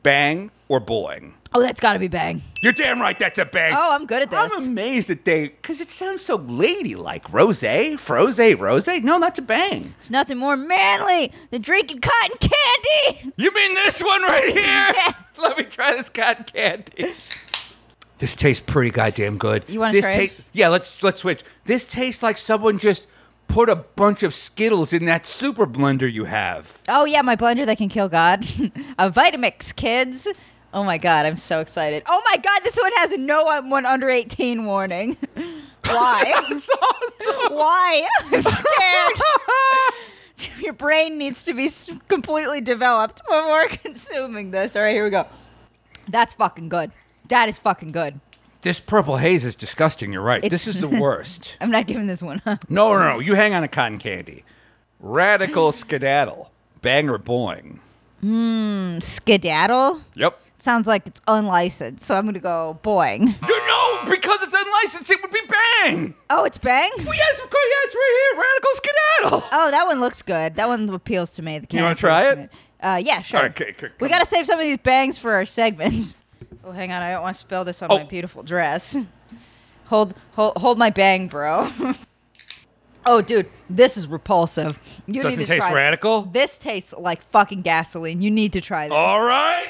[0.03, 1.33] bang or boing.
[1.51, 2.43] Oh, that's got to be bang.
[2.61, 3.73] You're damn right that's a bang.
[3.75, 4.51] Oh, I'm good at this.
[4.53, 7.31] I'm amazed that they, because it sounds so ladylike.
[7.33, 7.63] Rose,
[7.97, 8.87] froze, rose.
[8.87, 9.95] No, that's a bang.
[9.97, 13.33] It's nothing more manly than drinking cotton candy.
[13.35, 15.15] You mean this one right here?
[15.41, 17.13] Let me try this cotton candy.
[18.19, 19.63] This tastes pretty goddamn good.
[19.67, 20.29] You wanna this trade?
[20.31, 21.41] ta- yeah, let's let's switch.
[21.65, 23.07] This tastes like someone just
[23.49, 26.81] put a bunch of Skittles in that super blender you have.
[26.87, 28.43] Oh yeah, my blender that can kill God.
[28.97, 30.29] a Vitamix, kids.
[30.73, 32.03] Oh my god, I'm so excited.
[32.05, 35.17] Oh my god, this one has a no one under 18 warning.
[35.85, 36.33] Why?
[36.35, 37.53] Awesome.
[37.53, 38.07] Why?
[38.19, 39.19] I'm scared.
[40.61, 41.69] Your brain needs to be
[42.07, 44.75] completely developed before consuming this.
[44.75, 45.27] All right, here we go.
[46.07, 46.91] That's fucking good.
[47.27, 48.19] That is fucking good.
[48.61, 50.11] This purple haze is disgusting.
[50.11, 50.43] You're right.
[50.43, 51.57] It's- this is the worst.
[51.61, 52.41] I'm not giving this one.
[52.43, 52.57] Huh?
[52.67, 53.19] no, no, no.
[53.19, 54.43] You hang on to cotton candy.
[54.99, 56.51] Radical skedaddle.
[56.81, 57.79] Bang or boing.
[58.21, 58.99] Hmm.
[58.99, 60.41] Skedaddle Yep.
[60.57, 63.21] sounds like it's unlicensed, so I'm gonna go boing.
[63.47, 66.13] You know, because it's unlicensed, it would be bang.
[66.29, 66.89] Oh, it's bang.
[66.97, 67.63] Well, yes, of course.
[67.69, 68.41] Yeah, it's right here.
[68.43, 69.49] Radical skedaddle.
[69.53, 70.55] Oh, that one looks good.
[70.55, 71.59] That one appeals to me.
[71.59, 72.51] The You wanna try appeals it?
[72.81, 73.45] Uh, yeah, sure.
[73.45, 76.15] Okay, okay, we gotta save some of these bangs for our segments.
[76.69, 77.01] Oh, hang on.
[77.01, 77.97] I don't want to spill this on Oh.
[77.97, 78.95] my beautiful dress.
[79.85, 81.67] Hold, hold, hold my bang, bro.
[83.07, 84.77] oh, dude, this is repulsive.
[85.07, 86.21] You Doesn't need to taste try- radical?
[86.21, 88.21] This tastes like fucking gasoline.
[88.21, 88.95] You need to try this.
[88.95, 89.65] All right.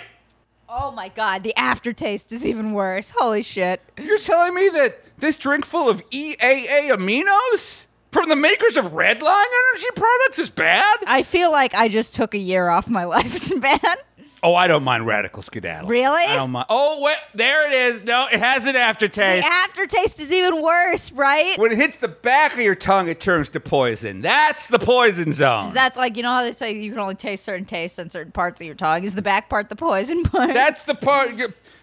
[0.68, 3.14] Oh my god, the aftertaste is even worse.
[3.18, 3.82] Holy shit.
[3.98, 9.46] You're telling me that this drink full of EAA aminos from the makers of Redline
[9.72, 10.98] energy products is bad?
[11.08, 13.96] I feel like I just took a year off my lifespan.
[14.42, 15.90] Oh, I don't mind radical skedaddle.
[15.90, 16.24] Really?
[16.24, 16.68] I don't mind.
[16.70, 18.04] Oh, wait, there it is.
[18.04, 19.46] No, it has an aftertaste.
[19.46, 20.20] The aftertaste.
[20.20, 21.58] is even worse, right?
[21.58, 24.22] when it hits the back of your tongue, it turns to poison.
[24.22, 25.66] That's the poison zone.
[25.66, 28.10] Is that like you know how they say you can only taste certain tastes on
[28.10, 29.04] certain parts of your tongue?
[29.04, 30.54] Is the back part the poison part?
[30.54, 31.32] That's the part.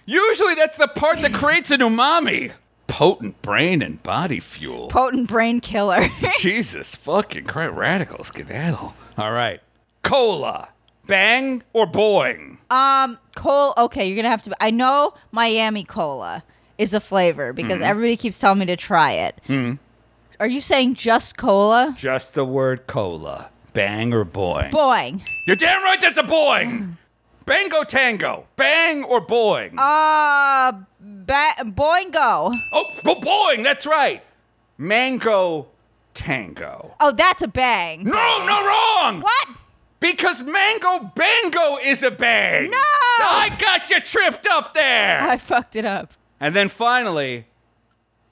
[0.07, 2.53] Usually, that's the part that creates an umami.
[2.87, 4.87] Potent brain and body fuel.
[4.89, 6.09] potent brain killer.
[6.39, 7.75] Jesus fucking Christ.
[7.75, 8.95] Radical skedaddle.
[9.19, 9.61] All right.
[10.03, 10.69] Cola.
[11.07, 12.59] Bang or boing?
[12.71, 13.75] um, Cole.
[13.79, 14.57] Okay, you're gonna have to.
[14.61, 16.43] I know Miami Cola
[16.79, 17.85] is a flavor because Mm-hmm.
[17.91, 19.41] everybody keeps telling me to try it.
[20.39, 21.95] Are you saying just cola?
[21.97, 23.51] Just the word cola.
[23.73, 24.71] Bang or boing?
[24.71, 25.27] Boing.
[25.47, 26.97] You're damn right that's a boing.
[27.47, 28.47] Bango tango.
[28.57, 29.75] Bang or boing?
[29.79, 32.53] Uh, ba- boingo.
[32.73, 33.63] oh, bo- boing.
[33.63, 34.23] That's right.
[34.79, 35.69] Mango
[36.15, 36.95] tango.
[37.01, 38.05] Oh, that's a bang.
[38.05, 39.21] No, no, wrong.
[39.21, 39.49] What?
[40.11, 42.71] Because mango bango is a bang.
[42.71, 42.77] No!
[42.79, 45.21] I got you tripped up there.
[45.23, 46.13] I fucked it up.
[46.39, 47.47] And then finally,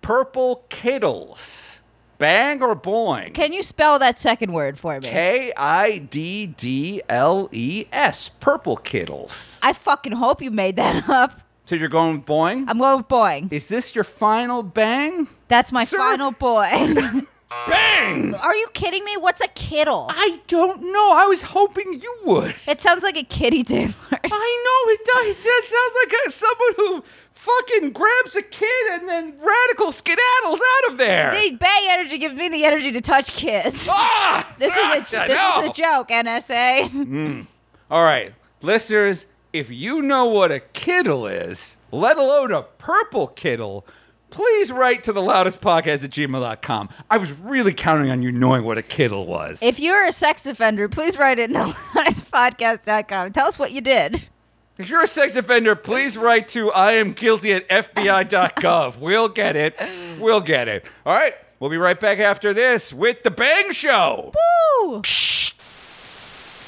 [0.00, 1.80] purple kiddles.
[2.18, 3.34] Bang or boing?
[3.34, 5.08] Can you spell that second word for me?
[5.08, 8.28] K I D D L E S.
[8.28, 9.58] Purple kiddles.
[9.62, 11.40] I fucking hope you made that up.
[11.66, 12.66] So you're going with boing?
[12.68, 13.52] I'm going with boing.
[13.52, 15.26] Is this your final bang?
[15.48, 15.96] That's my Sir?
[15.98, 16.70] final boy.
[17.50, 18.34] Bang!
[18.34, 19.16] Are you kidding me?
[19.16, 20.06] What's a kiddle?
[20.10, 21.12] I don't know.
[21.14, 22.54] I was hoping you would.
[22.66, 23.94] It sounds like a kitty diddler.
[24.12, 25.44] I know it does.
[25.44, 27.04] It sounds like a, someone who
[27.34, 31.30] fucking grabs a kid and then radical skedaddles out of there.
[31.32, 33.86] the bang energy gives me the energy to touch kids.
[33.90, 34.48] ah!
[34.58, 35.62] This is a this no.
[35.62, 37.46] is a joke, NSA.
[37.90, 43.86] All right, listeners, if you know what a kiddle is, let alone a purple kiddle,
[44.34, 46.88] please write to the loudest podcast at gmail.com.
[47.08, 49.62] I was really counting on you knowing what a kittle was.
[49.62, 53.32] if you're a sex offender, please write it in podcast.com.
[53.32, 54.28] Tell us what you did.
[54.76, 58.98] If you're a sex offender, please write to I am guilty at FBI.gov.
[58.98, 59.78] we'll get it.
[60.18, 60.90] We'll get it.
[61.06, 64.32] All right, we'll be right back after this with The Bang Show.
[64.82, 65.02] Woo!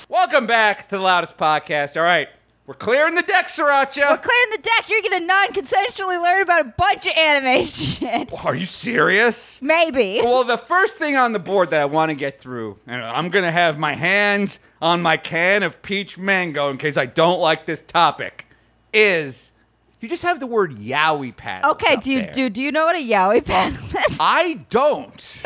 [0.09, 1.97] Welcome back to the loudest podcast.
[1.97, 2.28] All right,
[2.67, 4.11] we're clearing the deck, Sriracha.
[4.11, 4.89] We're clearing the deck.
[4.89, 8.33] You're gonna non-consensually learn about a bunch of anime shit.
[8.45, 9.62] Are you serious?
[9.62, 10.21] Maybe.
[10.23, 13.31] Well, the first thing on the board that I want to get through, and I'm
[13.31, 17.41] going to have my hands on my can of peach mango in case I don't
[17.41, 18.47] like this topic,
[18.93, 19.53] is
[20.07, 21.72] you just have the word yaoi paddles.
[21.72, 22.32] Okay, do you there.
[22.32, 23.76] do do you know what a yaoi paddle
[24.09, 24.16] is?
[24.20, 25.44] I don't.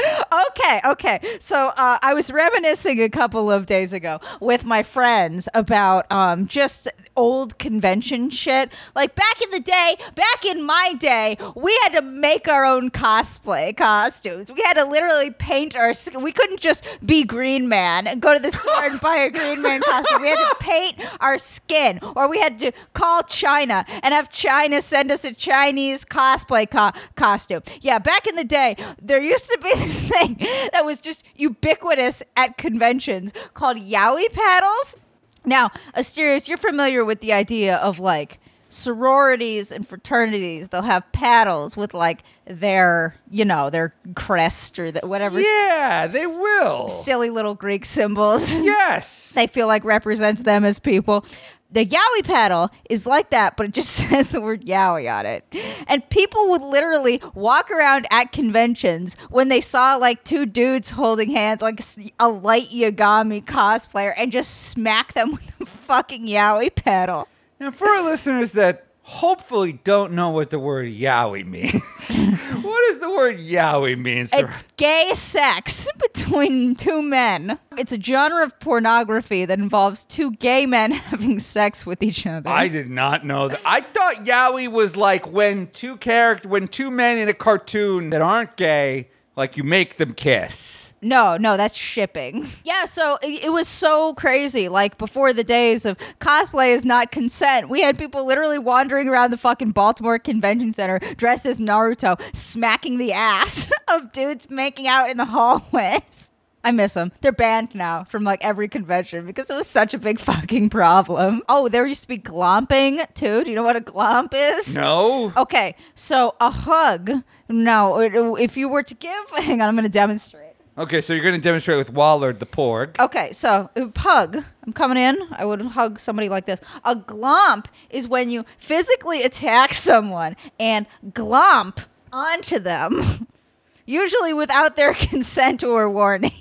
[0.50, 1.38] okay, okay.
[1.40, 6.46] So uh, I was reminiscing a couple of days ago with my friends about um,
[6.46, 8.70] just old convention shit.
[8.94, 12.90] Like back in the day, back in my day, we had to make our own
[12.90, 14.52] cosplay costumes.
[14.52, 15.94] We had to literally paint our.
[16.20, 19.62] We couldn't just be Green Man and go to the store and buy a Green
[19.62, 20.20] Man costume.
[20.20, 24.49] We had to paint our skin, or we had to call China and have China
[24.80, 27.62] send us a Chinese cosplay co- costume.
[27.80, 30.36] Yeah, back in the day, there used to be this thing
[30.72, 34.96] that was just ubiquitous at conventions called yaoi paddles.
[35.44, 38.38] Now, Asterios, you're familiar with the idea of like
[38.68, 40.68] sororities and fraternities.
[40.68, 46.26] They'll have paddles with like their, you know, their crest or the, whatever Yeah, they
[46.26, 46.88] will.
[46.88, 48.60] silly little Greek symbols.
[48.70, 49.32] Yes.
[49.32, 51.24] they feel like represents them as people.
[51.72, 55.44] The Yaoi paddle is like that, but it just says the word Yaoi on it.
[55.86, 61.30] And people would literally walk around at conventions when they saw like two dudes holding
[61.30, 61.80] hands, like
[62.18, 67.28] a light Yagami cosplayer, and just smack them with a fucking Yaoi paddle.
[67.60, 71.72] Now, for our listeners that hopefully don't know what the word yaoi means,
[72.62, 74.24] what does the word yaoi mean?
[74.26, 74.46] sir?
[74.46, 77.58] It's gay sex between two men.
[77.76, 82.48] It's a genre of pornography that involves two gay men having sex with each other.
[82.48, 83.60] I did not know that.
[83.64, 88.22] I thought yaoi was like when two character, when two men in a cartoon that
[88.22, 90.89] aren't gay, like you make them kiss.
[91.02, 92.48] No, no, that's shipping.
[92.62, 94.68] Yeah, so it, it was so crazy.
[94.68, 99.30] Like before the days of cosplay is not consent, we had people literally wandering around
[99.32, 105.10] the fucking Baltimore Convention Center dressed as Naruto, smacking the ass of dudes making out
[105.10, 106.30] in the hallways.
[106.64, 107.10] I miss them.
[107.22, 111.42] They're banned now from like every convention because it was such a big fucking problem.
[111.48, 113.42] Oh, there used to be glomping too.
[113.42, 114.76] Do you know what a glomp is?
[114.76, 115.32] No.
[115.36, 117.10] Okay, so a hug.
[117.48, 117.98] No,
[118.36, 120.49] if you were to give, hang on, I'm going to demonstrate.
[120.80, 122.98] Okay, so you're going to demonstrate with Wallard the porg.
[122.98, 124.42] Okay, so uh, hug.
[124.64, 125.18] I'm coming in.
[125.30, 126.58] I would hug somebody like this.
[126.84, 133.26] A glomp is when you physically attack someone and glomp onto them,
[133.84, 136.32] usually without their consent or warning.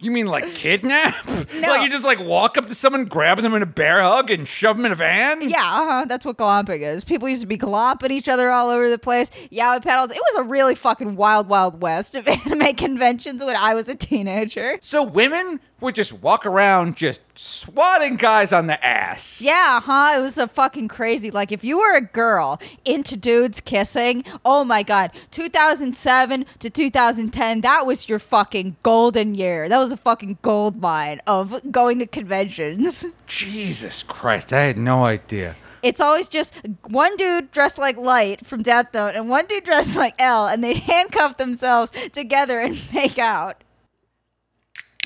[0.00, 1.14] You mean like kidnap?
[1.58, 1.68] No.
[1.68, 4.46] Like you just like walk up to someone, grab them in a bear hug, and
[4.46, 5.48] shove them in a van?
[5.48, 7.04] yeah, uh-huh, that's what glomping is.
[7.04, 9.30] People used to be glomping each other all over the place.
[9.50, 10.10] Yaoi paddles.
[10.10, 13.94] It was a really fucking wild, wild west of anime conventions when I was a
[13.94, 14.78] teenager.
[14.82, 19.40] So women would just walk around just swatting guys on the ass.
[19.40, 20.14] Yeah, huh?
[20.16, 21.30] It was a fucking crazy.
[21.30, 27.60] Like, if you were a girl into dudes kissing, oh my god, 2007 to 2010,
[27.60, 29.68] that was your fucking golden year.
[29.68, 33.06] That was a fucking gold mine of going to conventions.
[33.26, 35.56] Jesus Christ, I had no idea.
[35.82, 36.54] It's always just
[36.88, 40.62] one dude dressed like Light from Death Note and one dude dressed like L, and
[40.62, 43.62] they handcuff themselves together and make out.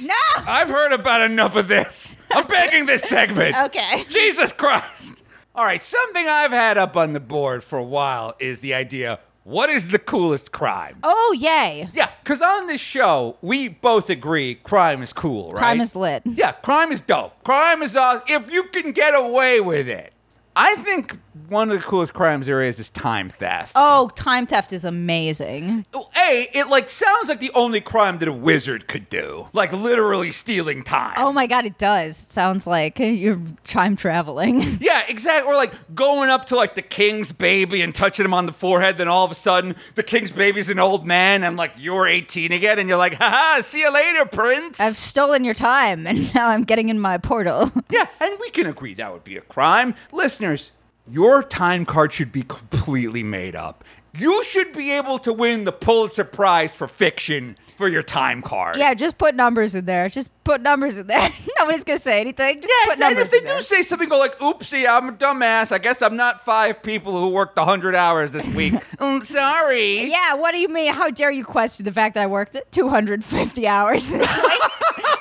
[0.02, 0.42] No!
[0.46, 2.16] I've heard about enough of this.
[2.30, 3.56] I'm begging this segment.
[3.56, 4.04] Okay.
[4.08, 5.22] Jesus Christ.
[5.54, 9.20] All right, something I've had up on the board for a while is the idea
[9.44, 10.98] what is the coolest crime?
[11.02, 11.88] Oh, yay.
[11.92, 15.58] Yeah, because on this show, we both agree crime is cool, right?
[15.58, 16.22] Crime is lit.
[16.24, 17.42] Yeah, crime is dope.
[17.42, 18.22] Crime is awesome.
[18.28, 20.12] If you can get away with it.
[20.54, 21.18] I think
[21.48, 23.72] one of the coolest crimes there is is time theft.
[23.74, 25.86] Oh, time theft is amazing.
[25.94, 29.48] Oh, a, it like sounds like the only crime that a wizard could do.
[29.52, 31.14] Like literally stealing time.
[31.16, 32.24] Oh my god, it does.
[32.24, 34.78] It sounds like you're time traveling.
[34.82, 35.48] Yeah, exactly.
[35.50, 38.98] Or like going up to like the king's baby and touching him on the forehead,
[38.98, 42.50] then all of a sudden the king's baby's an old man and like you're 18
[42.52, 44.80] again and you're like, haha, see you later, prince.
[44.80, 47.70] I've stolen your time and now I'm getting in my portal.
[47.90, 49.94] yeah, and we can agree that would be a crime.
[50.10, 50.72] Listeners,
[51.10, 53.84] your time card should be completely made up.
[54.18, 58.76] You should be able to win the Pulitzer Prize for fiction for your time card.
[58.76, 60.10] yeah, just put numbers in there.
[60.10, 61.32] Just put numbers in there.
[61.58, 62.60] Nobody's gonna say anything.
[62.60, 63.62] Just Yeah, put and numbers if they in do there.
[63.62, 65.72] say something, go like, "Oopsie, I'm a dumbass.
[65.72, 68.74] I guess I'm not five people who worked hundred hours this week.
[69.00, 70.92] I'm mm, sorry." Yeah, what do you mean?
[70.92, 74.60] How dare you question the fact that I worked 250 hours this week?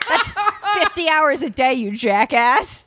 [0.09, 0.33] That's
[0.83, 2.83] 50 hours a day, you jackass.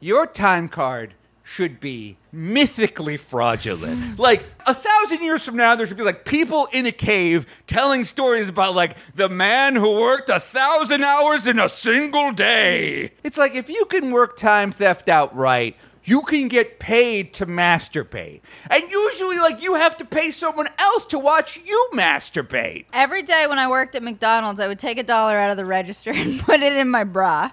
[0.00, 1.14] Your time card
[1.48, 4.18] should be mythically fraudulent.
[4.18, 8.04] like a thousand years from now, there should be like people in a cave telling
[8.04, 13.10] stories about like the man who worked a thousand hours in a single day.
[13.24, 15.74] It's like if you can work time theft out right.
[16.04, 18.40] You can get paid to masturbate.
[18.70, 22.86] And usually, like, you have to pay someone else to watch you masturbate.
[22.94, 25.66] Every day when I worked at McDonald's, I would take a dollar out of the
[25.66, 27.50] register and put it in my bra.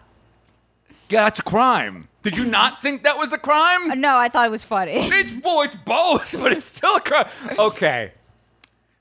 [1.09, 2.07] Yeah, that's a crime.
[2.25, 3.91] Did you not think that was a crime?
[3.91, 4.93] Uh, no, I thought it was funny.
[5.13, 7.27] It's well, it's both, but it's still a crime.
[7.59, 8.13] Okay,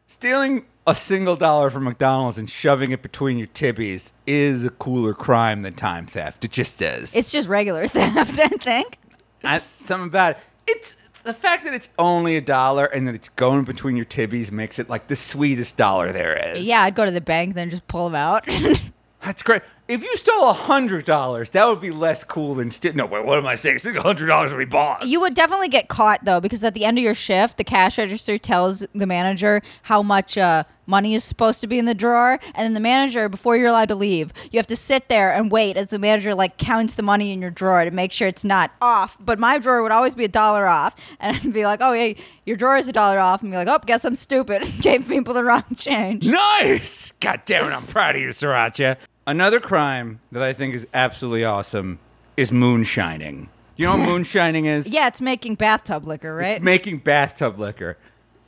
[0.06, 5.14] stealing a single dollar from McDonald's and shoving it between your tibbies is a cooler
[5.14, 6.44] crime than time theft.
[6.44, 7.16] It just is.
[7.16, 8.98] It's just regular theft, I think.
[9.42, 10.38] I, something about it.
[10.66, 14.52] It's the fact that it's only a dollar and that it's going between your tibbies
[14.52, 16.66] makes it like the sweetest dollar there is.
[16.66, 18.46] Yeah, I'd go to the bank, then just pull them out.
[19.24, 19.62] That's great.
[19.86, 22.94] If you stole a hundred dollars, that would be less cool than steal.
[22.94, 23.78] No, wait, what am I saying?
[23.96, 25.04] Hundred dollars would be boss.
[25.04, 27.98] You would definitely get caught though, because at the end of your shift, the cash
[27.98, 32.40] register tells the manager how much uh, money is supposed to be in the drawer,
[32.54, 35.50] and then the manager, before you're allowed to leave, you have to sit there and
[35.50, 38.44] wait as the manager like counts the money in your drawer to make sure it's
[38.44, 39.18] not off.
[39.20, 42.14] But my drawer would always be a dollar off, and I'd be like, "Oh, yeah,
[42.46, 45.34] your drawer is a dollar off," and be like, "Oh, guess I'm stupid, gave people
[45.34, 47.12] the wrong change." Nice!
[47.12, 48.96] God damn it, I'm proud of you, Sriracha.
[49.26, 51.98] Another crime that I think is absolutely awesome
[52.36, 53.48] is moonshining.
[53.76, 54.88] You know what moonshining is?
[54.88, 56.56] Yeah, it's making bathtub liquor, right?
[56.56, 57.96] It's making bathtub liquor.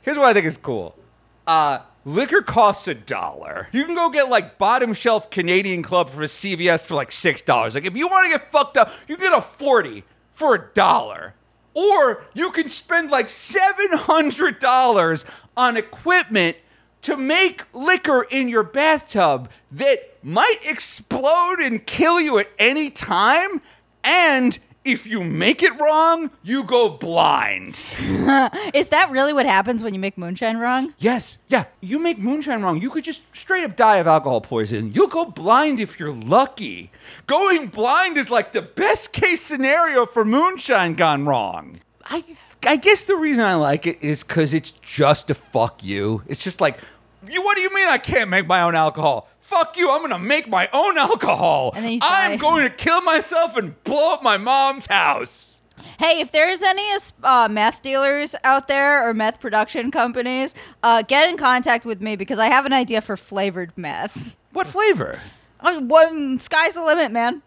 [0.01, 0.95] Here's what I think is cool.
[1.45, 3.69] Uh, liquor costs a dollar.
[3.71, 7.41] You can go get like bottom shelf Canadian Club from a CVS for like six
[7.41, 7.73] dollars.
[7.73, 10.69] Like if you want to get fucked up, you can get a forty for a
[10.73, 11.33] dollar.
[11.73, 15.25] Or you can spend like seven hundred dollars
[15.55, 16.57] on equipment
[17.03, 23.61] to make liquor in your bathtub that might explode and kill you at any time.
[24.03, 27.75] And if you make it wrong, you go blind.
[28.73, 30.93] Is that really what happens when you make moonshine wrong?
[30.97, 31.63] Yes, yeah.
[31.79, 34.91] You make moonshine wrong, you could just straight up die of alcohol poisoning.
[34.93, 36.91] You'll go blind if you're lucky.
[37.25, 41.79] Going blind is like the best case scenario for moonshine gone wrong.
[42.05, 42.23] I
[42.65, 46.23] I guess the reason I like it is because it's just a fuck you.
[46.27, 46.79] It's just like,
[47.29, 47.41] you.
[47.43, 49.29] What do you mean I can't make my own alcohol?
[49.47, 49.89] Fuck you!
[49.89, 51.71] I'm gonna make my own alcohol.
[51.73, 52.35] And then you I'm die.
[52.37, 55.61] going to kill myself and blow up my mom's house.
[55.99, 56.85] Hey, if there's any
[57.23, 62.17] uh, meth dealers out there or meth production companies, uh, get in contact with me
[62.17, 64.35] because I have an idea for flavored meth.
[64.51, 65.19] What flavor?
[65.61, 67.41] Oh, one, sky's the limit, man.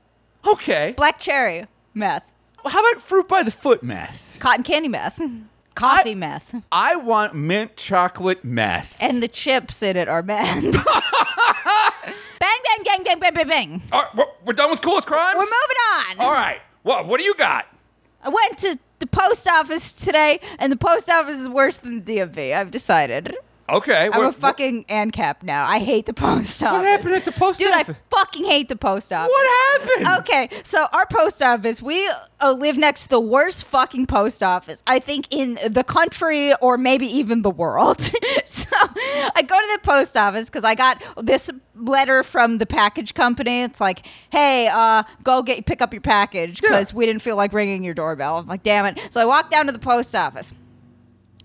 [0.47, 0.95] Okay.
[0.97, 2.33] Black cherry meth,
[2.65, 4.37] How about fruit by the foot meth?
[4.39, 5.21] cotton candy meth,
[5.75, 8.97] coffee I- meth, I want mint chocolate meth.
[9.01, 10.73] and the chips in it are banned.
[10.75, 10.83] bang,
[12.39, 13.83] bang, bang, bang, bang, bang, bang.
[13.93, 15.35] All right, we're, we're done with coolest crimes.
[15.37, 16.27] We're moving on.
[16.27, 16.61] All right.
[16.83, 17.67] What What do you got?
[18.23, 22.17] I went to the post office today, and the post office is worse than the
[22.19, 22.55] DMV.
[22.55, 23.35] I've decided.
[23.73, 24.07] Okay.
[24.13, 25.67] I'm a what- fucking ANCAP now.
[25.67, 26.79] I hate the post office.
[26.79, 27.59] What happened at the post office?
[27.59, 27.97] Dude, office?
[28.13, 29.31] I fucking hate the post office.
[29.33, 30.19] What happened?
[30.29, 32.09] Okay, so our post office, we
[32.41, 36.77] uh, live next to the worst fucking post office, I think, in the country or
[36.79, 38.01] maybe even the world.
[38.45, 43.15] so I go to the post office because I got this letter from the package
[43.15, 43.63] company.
[43.63, 46.97] It's like, hey, uh, go get pick up your package because Yeah.
[46.97, 48.39] we didn't feel like ringing your doorbell.
[48.39, 48.99] I'm like, damn it.
[49.11, 50.55] So I walk down to the post office.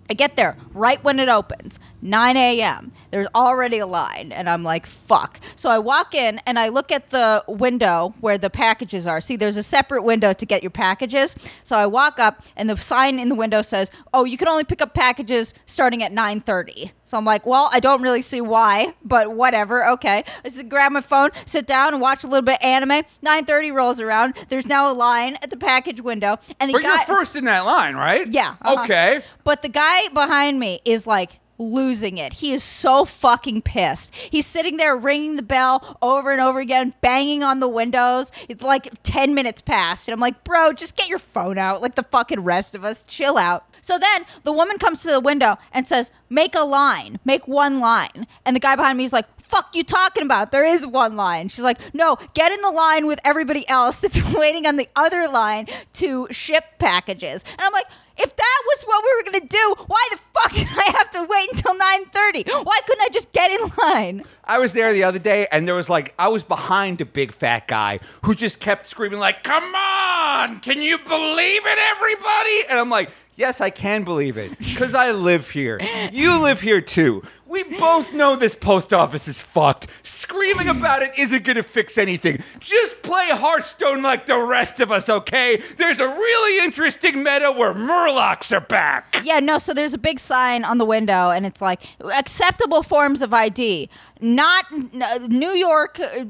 [0.09, 2.91] I get there right when it opens, 9 a.m.
[3.09, 5.39] There's already a line, and I'm like, fuck.
[5.55, 9.19] So I walk in and I look at the window where the packages are.
[9.19, 11.35] See, there's a separate window to get your packages.
[11.63, 14.63] So I walk up, and the sign in the window says, oh, you can only
[14.63, 16.91] pick up packages starting at 9.30.
[17.07, 19.87] So I'm like, well, I don't really see why, but whatever.
[19.91, 20.23] Okay.
[20.43, 23.03] I just grab my phone, sit down, and watch a little bit of anime.
[23.23, 24.33] 9.30 rolls around.
[24.49, 26.95] There's now a line at the package window, and the But guy.
[26.95, 28.27] you're first in that line, right?
[28.27, 28.55] Yeah.
[28.61, 28.83] uh-huh.
[28.83, 29.21] Okay.
[29.43, 32.33] But the guy behind me is like losing it.
[32.33, 34.13] He is so fucking pissed.
[34.13, 38.31] He's sitting there ringing the bell over and over again, banging on the windows.
[38.49, 40.07] It's like 10 minutes past.
[40.07, 43.03] And I'm like, bro, just get your phone out like the fucking rest of us.
[43.05, 43.63] Chill out.
[43.85, 47.79] So then the woman comes to the window and says, make a line, make one
[47.79, 48.25] line.
[48.43, 50.51] And the guy behind me is like, fuck you talking about?
[50.51, 51.49] There is one line.
[51.49, 55.27] She's like, no, get in the line with everybody else that's waiting on the other
[55.27, 57.43] line to ship packages.
[57.51, 57.85] And I'm like,
[58.17, 61.23] if that was what we were gonna do, why the fuck did I have to
[61.23, 62.65] wait until 9:30?
[62.65, 64.23] Why couldn't I just get in line?
[64.45, 67.33] I was there the other day, and there was like I was behind a big
[67.33, 70.61] fat guy who just kept screaming like, "Come on!
[70.61, 73.09] Can you believe it, everybody?" And I'm like.
[73.37, 75.79] Yes, I can believe it because I live here.
[76.13, 77.21] You live here too.
[77.45, 79.87] We both know this post office is fucked.
[80.03, 82.41] Screaming about it isn't going to fix anything.
[82.59, 85.61] Just play Hearthstone like the rest of us, okay?
[85.77, 89.21] There's a really interesting meta where Murlocs are back.
[89.23, 91.81] Yeah, no, so there's a big sign on the window and it's like
[92.13, 93.89] acceptable forms of ID.
[94.21, 96.25] Not n- New York uh,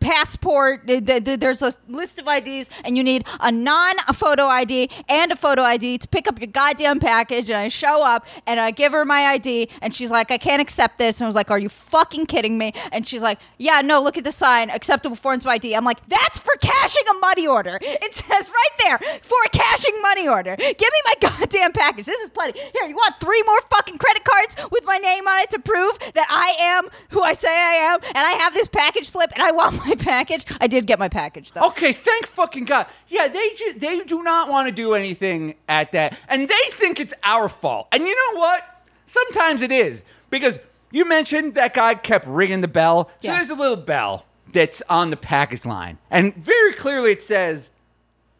[0.00, 0.86] passport.
[0.86, 5.32] th- th- th- There's a list of IDs, and you need a non-photo ID and
[5.32, 7.50] a photo ID to pick up your goddamn package.
[7.50, 10.60] And I show up, and I give her my ID, and she's like, "I can't
[10.60, 13.80] accept this." And I was like, "Are you fucking kidding me?" And she's like, "Yeah,
[13.82, 14.00] no.
[14.02, 14.70] Look at the sign.
[14.70, 17.78] Acceptable forms of ID." I'm like, "That's for cashing a money order.
[17.82, 20.56] It says right there for cashing money order.
[20.56, 22.06] Give me my goddamn package.
[22.06, 22.58] This is plenty.
[22.58, 25.98] Here, you want three more fucking credit cards with my name on it to prove
[26.14, 29.42] that I am who I say I am, and I have this package slip, and
[29.42, 30.44] I want my package.
[30.60, 31.66] I did get my package though.
[31.68, 32.86] Okay, thank fucking God.
[33.08, 37.00] Yeah, they just they do not want to do anything at that, and they think
[37.00, 37.88] it's our fault.
[37.92, 38.62] And you know what?
[39.06, 40.58] Sometimes it is because
[40.90, 43.04] you mentioned that guy kept ringing the bell.
[43.22, 43.36] So Yeah.
[43.36, 47.70] there's a little bell that's on the package line, and very clearly it says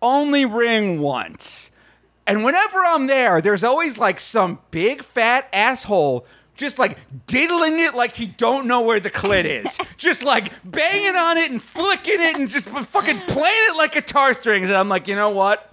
[0.00, 1.70] only ring once.
[2.26, 6.26] And whenever I'm there, there's always like some big fat asshole
[6.58, 9.78] just like diddling it like he don't know where the clit is.
[9.96, 14.34] just like banging on it and flicking it and just fucking playing it like guitar
[14.34, 14.68] strings.
[14.68, 15.64] And I'm like, you know what?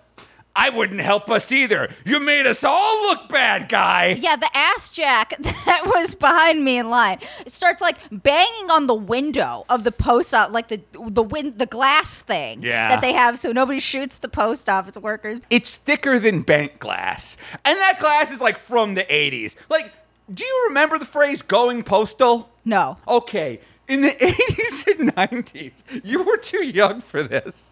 [0.58, 1.94] I wouldn't help us either.
[2.06, 4.18] You made us all look bad, guy.
[4.18, 8.96] Yeah, the ass jack that was behind me in line starts like banging on the
[8.96, 10.80] window of the post office, like the
[11.10, 12.88] the wind, the glass thing Yeah.
[12.88, 15.42] that they have, so nobody shoots the post office workers.
[15.50, 17.36] It's thicker than bent glass.
[17.66, 19.58] And that glass is like from the 80s.
[19.68, 19.92] Like,
[20.34, 22.50] do you remember the phrase going postal?
[22.64, 27.72] No, Okay, in the 80s and 90s, you were too young for this.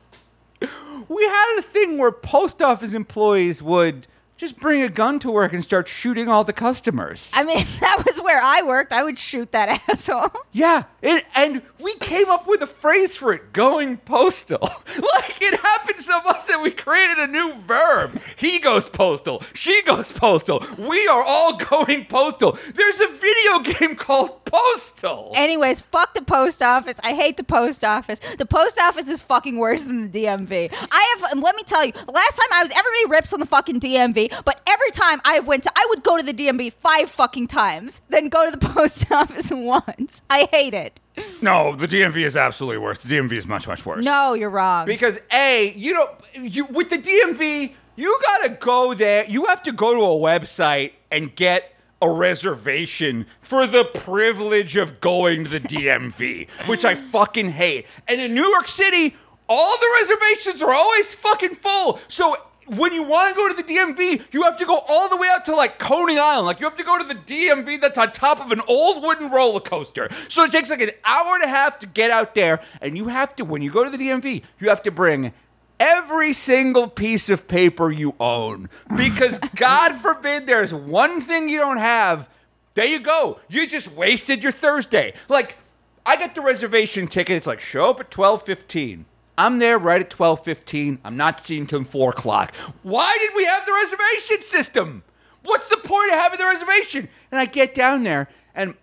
[1.09, 4.07] We had a thing where post office employees would
[4.43, 7.31] just bring a gun to work and start shooting all the customers.
[7.33, 10.31] I mean if that was where I worked, I would shoot that asshole.
[10.51, 14.59] yeah, it, and we came up with a phrase for it going postal.
[14.61, 18.19] like, it happened so much that we created a new verb.
[18.35, 22.57] He goes postal, she goes postal, we are all going postal.
[22.75, 25.31] There's a video game called Postal.
[25.35, 26.99] Anyways, fuck the post office.
[27.03, 28.19] I hate the post office.
[28.37, 30.71] The post office is fucking worse than the DMV.
[30.91, 33.47] I have, let me tell you, the last time I was, everybody rips on the
[33.47, 37.09] fucking DMV, but every time I went to, I would go to the DMV five
[37.09, 40.21] fucking times, then go to the post office once.
[40.29, 40.99] I hate it.
[41.41, 43.03] No, the DMV is absolutely worse.
[43.03, 44.03] The DMV is much, much worse.
[44.03, 44.85] No, you're wrong.
[44.85, 49.25] Because A, you know, you with the DMV, you gotta go there.
[49.25, 54.99] You have to go to a website and get a reservation for the privilege of
[54.99, 57.85] going to the DMV, which I fucking hate.
[58.07, 59.15] And in New York City,
[59.47, 61.99] all the reservations are always fucking full.
[62.07, 62.35] So
[62.67, 65.27] when you want to go to the DMV, you have to go all the way
[65.29, 66.47] out to like Coney Island.
[66.47, 69.29] Like you have to go to the DMV that's on top of an old wooden
[69.29, 70.09] roller coaster.
[70.29, 72.61] So it takes like an hour and a half to get out there.
[72.81, 75.33] And you have to, when you go to the DMV, you have to bring
[75.79, 78.69] every single piece of paper you own.
[78.95, 82.29] Because God forbid there's one thing you don't have.
[82.75, 83.39] There you go.
[83.49, 85.13] You just wasted your Thursday.
[85.29, 85.57] Like,
[86.05, 87.37] I got the reservation ticket.
[87.37, 89.05] It's like show up at twelve fifteen.
[89.37, 90.99] I'm there right at twelve fifteen.
[91.03, 92.55] I'm not seeing till four o'clock.
[92.83, 95.03] Why did we have the reservation system?
[95.43, 97.09] What's the point of having the reservation?
[97.31, 98.75] And I get down there, and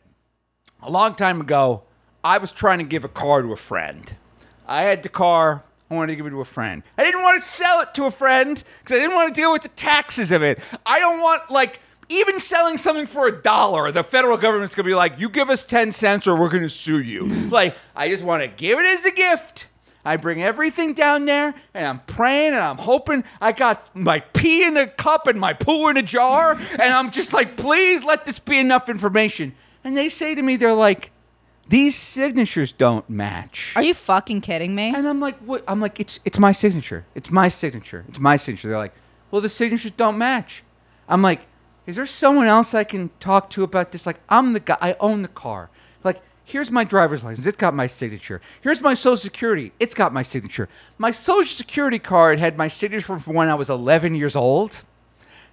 [0.83, 1.83] a long time ago,
[2.25, 4.15] I was trying to give a car to a friend.
[4.67, 5.63] I had the car.
[5.91, 6.83] I wanted to give it to a friend.
[6.97, 9.51] I didn't want to sell it to a friend because I didn't want to deal
[9.51, 10.61] with the taxes of it.
[10.87, 13.91] I don't want like even selling something for a dollar.
[13.91, 17.01] The federal government's gonna be like, "You give us ten cents, or we're gonna sue
[17.01, 19.67] you." like, I just want to give it as a gift.
[20.05, 23.25] I bring everything down there, and I'm praying, and I'm hoping.
[23.41, 27.11] I got my pee in a cup and my poo in a jar, and I'm
[27.11, 31.13] just like, "Please let this be enough information." And they say to me, they're like,
[31.69, 34.95] "These signatures don't match." Are you fucking kidding me?
[34.95, 35.65] And I'm like, what?
[35.69, 37.05] I'm like, it's it's my signature.
[37.15, 38.05] It's my signature.
[38.09, 38.69] It's my signature.
[38.69, 38.95] They're like,
[39.31, 40.63] well, the signatures don't match.
[41.09, 41.43] I'm like,
[41.87, 44.07] is there someone else I can talk to about this?
[44.07, 44.77] Like, I'm the guy.
[44.81, 45.71] I own the car.
[46.05, 47.47] Like, here's my driver's license.
[47.47, 48.41] It's got my signature.
[48.61, 49.73] Here's my social security.
[49.79, 50.69] It's got my signature.
[50.99, 54.83] My social security card had my signature from when I was 11 years old,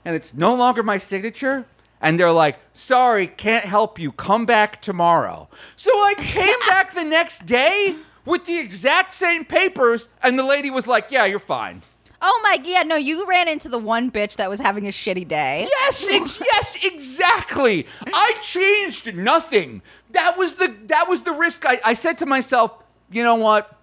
[0.03, 1.65] and it's no longer my signature.
[1.99, 4.11] And they're like, sorry, can't help you.
[4.11, 5.49] Come back tomorrow.
[5.75, 7.95] So I came back the next day
[8.25, 11.81] with the exact same papers, and the lady was like, yeah, you're fine.
[12.21, 15.27] Oh my, yeah, no, you ran into the one bitch that was having a shitty
[15.27, 15.67] day.
[15.81, 17.85] Yes, ex- yes, exactly.
[18.13, 19.81] I changed nothing.
[20.11, 21.65] That was the that was the risk.
[21.65, 23.73] I, I said to myself, you know what?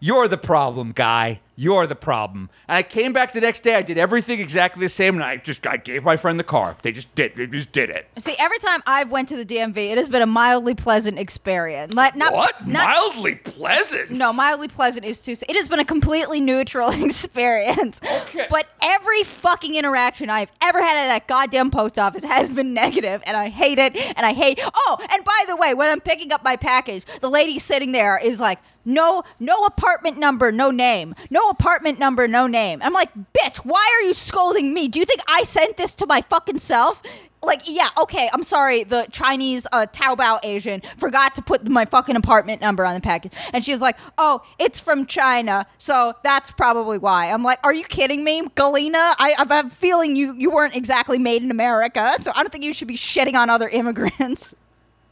[0.00, 1.40] You're the problem, guy.
[1.60, 2.48] You're the problem.
[2.68, 3.74] And I came back the next day.
[3.74, 6.78] I did everything exactly the same, and I just I gave my friend the car.
[6.80, 7.36] They just did.
[7.36, 8.08] They just did it.
[8.16, 11.92] See, every time I've went to the DMV, it has been a mildly pleasant experience.
[11.92, 12.66] Like, not, what?
[12.66, 14.10] Not, Mildly pleasant.
[14.10, 15.32] No, mildly pleasant is too.
[15.32, 18.00] It has been a completely neutral experience.
[18.02, 18.46] Okay.
[18.48, 23.22] But every fucking interaction I've ever had at that goddamn post office has been negative,
[23.26, 23.94] and I hate it.
[23.96, 24.60] And I hate.
[24.62, 28.18] Oh, and by the way, when I'm picking up my package, the lady sitting there
[28.18, 31.14] is like, no, no apartment number, no name.
[31.30, 32.80] No apartment number, no name.
[32.82, 34.88] I'm like, bitch, why are you scolding me?
[34.88, 37.02] Do you think I sent this to my fucking self?
[37.42, 38.84] Like, yeah, okay, I'm sorry.
[38.84, 43.32] The Chinese uh, Taobao Asian forgot to put my fucking apartment number on the package.
[43.54, 47.30] And she's like, oh, it's from China, so that's probably why.
[47.30, 48.42] I'm like, are you kidding me?
[48.54, 52.42] Galena, I, I have a feeling you, you weren't exactly made in America, so I
[52.42, 54.54] don't think you should be shitting on other immigrants.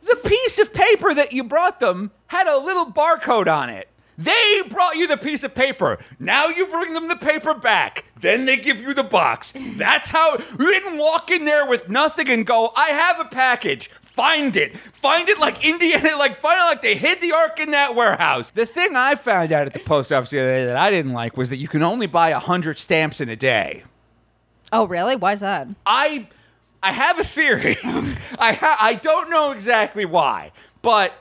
[0.08, 3.88] The piece of paper that you brought them had a little barcode on it.
[4.16, 5.98] They brought you the piece of paper.
[6.18, 8.04] Now you bring them the paper back.
[8.20, 9.52] Then they give you the box.
[9.76, 13.90] That's how you didn't walk in there with nothing and go, I have a package.
[14.02, 14.76] Find it.
[14.76, 18.50] Find it like Indiana, like find it like they hid the ark in that warehouse.
[18.50, 21.12] The thing I found out at the post office the other day that I didn't
[21.12, 23.84] like was that you can only buy 100 stamps in a day.
[24.72, 25.14] Oh, really?
[25.14, 25.68] Why's that?
[25.86, 26.28] I
[26.82, 27.76] I have a theory.
[28.38, 30.52] I ha- I don't know exactly why,
[30.82, 31.12] but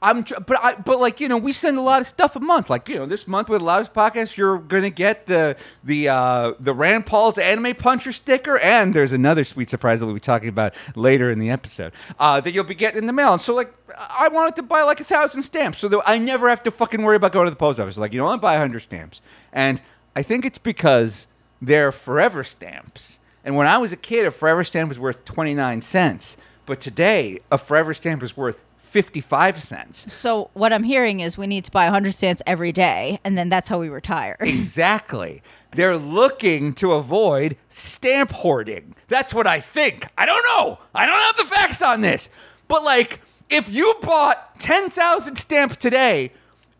[0.00, 2.40] I'm tr- but I but like you know we send a lot of stuff a
[2.40, 2.68] month.
[2.68, 6.74] Like you know this month with Loudest Podcast, you're gonna get the the uh, the
[6.74, 10.74] Rand Paul's Anime Puncher sticker, and there's another sweet surprise that we'll be talking about
[10.96, 13.32] later in the episode uh, that you'll be getting in the mail.
[13.32, 16.48] And so like I wanted to buy like a thousand stamps so that I never
[16.48, 17.96] have to fucking worry about going to the post office.
[17.96, 19.20] Like you know I buy hundred stamps,
[19.52, 19.80] and
[20.16, 21.28] I think it's because
[21.60, 23.20] they're forever stamps.
[23.44, 26.36] And when I was a kid, a forever stamp was worth 29 cents.
[26.66, 30.12] But today, a forever stamp is worth 55 cents.
[30.12, 33.48] So what I'm hearing is we need to buy 100 cents every day, and then
[33.48, 34.36] that's how we retire.
[34.62, 35.42] Exactly.
[35.74, 38.94] They're looking to avoid stamp hoarding.
[39.08, 40.06] That's what I think.
[40.18, 40.78] I don't know.
[40.94, 42.28] I don't have the facts on this.
[42.68, 46.32] But like, if you bought 10,000 stamps today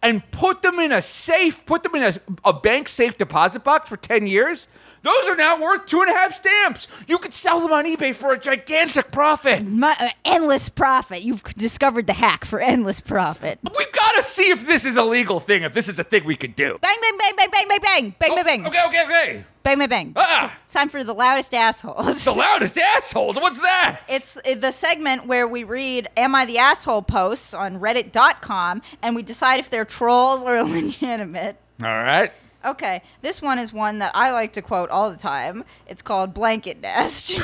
[0.03, 3.89] and put them in a safe, put them in a, a bank safe deposit box
[3.89, 4.69] for 10 years,
[5.03, 6.87] those are now worth two and a half stamps.
[7.09, 9.67] You could sell them on eBay for a gigantic profit.
[9.67, 11.23] My, uh, endless profit.
[11.23, 13.59] You've discovered the hack for endless profit.
[13.77, 16.25] We've got to see if this is a legal thing, if this is a thing
[16.25, 16.79] we could do.
[16.81, 18.67] Bang, bang, bang, bang, bang, bang, bang, bang, oh, bang.
[18.67, 19.45] Okay, okay, okay.
[19.65, 20.13] Bang, bang, bang.
[20.17, 20.59] Ah.
[20.65, 22.25] It's time for the loudest assholes.
[22.25, 23.37] The loudest assholes?
[23.37, 24.01] What's that?
[24.09, 29.15] It's uh, the segment where we read Am I the Asshole posts on reddit.com and
[29.15, 31.57] we decide if they're trolls or legitimate.
[31.83, 32.33] All right.
[32.65, 35.65] Okay, this one is one that I like to quote all the time.
[35.87, 37.37] It's called Blanket Nest.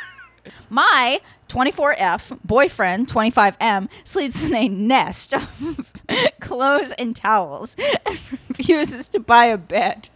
[0.70, 5.90] My 24F boyfriend, 25M, sleeps in a nest of
[6.40, 7.76] clothes and towels
[8.06, 8.18] and
[8.48, 10.08] refuses to buy a bed.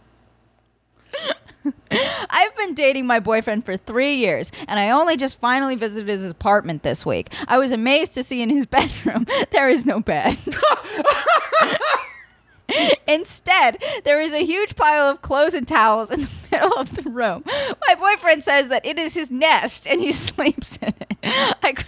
[1.91, 6.29] I've been dating my boyfriend for three years, and I only just finally visited his
[6.29, 7.31] apartment this week.
[7.47, 10.37] I was amazed to see in his bedroom there is no bed.
[13.13, 17.09] Instead, there is a huge pile of clothes and towels in the middle of the
[17.09, 17.43] room.
[17.45, 21.17] My boyfriend says that it is his nest and he sleeps in it.
[21.23, 21.85] I could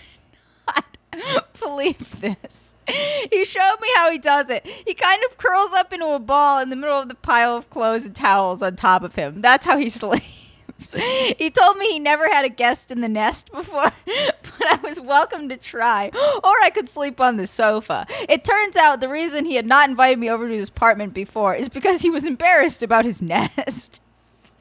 [1.15, 2.75] not believe this.
[2.87, 4.65] He showed me how he does it.
[4.65, 7.69] He kind of curls up into a ball in the middle of the pile of
[7.69, 9.41] clothes and towels on top of him.
[9.41, 10.44] That's how he sleeps.
[11.37, 14.99] He told me he never had a guest in the nest before, but I was
[14.99, 16.09] welcome to try,
[16.43, 18.05] or I could sleep on the sofa.
[18.29, 21.55] It turns out the reason he had not invited me over to his apartment before
[21.55, 24.01] is because he was embarrassed about his nest.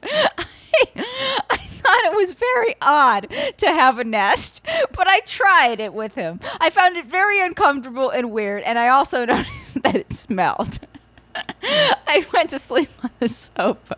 [0.03, 0.45] I,
[1.49, 4.61] I thought it was very odd to have a nest,
[4.91, 6.39] but I tried it with him.
[6.59, 10.79] I found it very uncomfortable and weird, and I also noticed that it smelled.
[11.63, 13.97] I went to sleep on the sofa.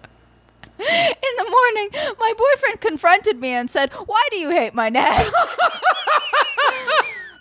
[0.79, 5.33] In the morning, my boyfriend confronted me and said, Why do you hate my nest?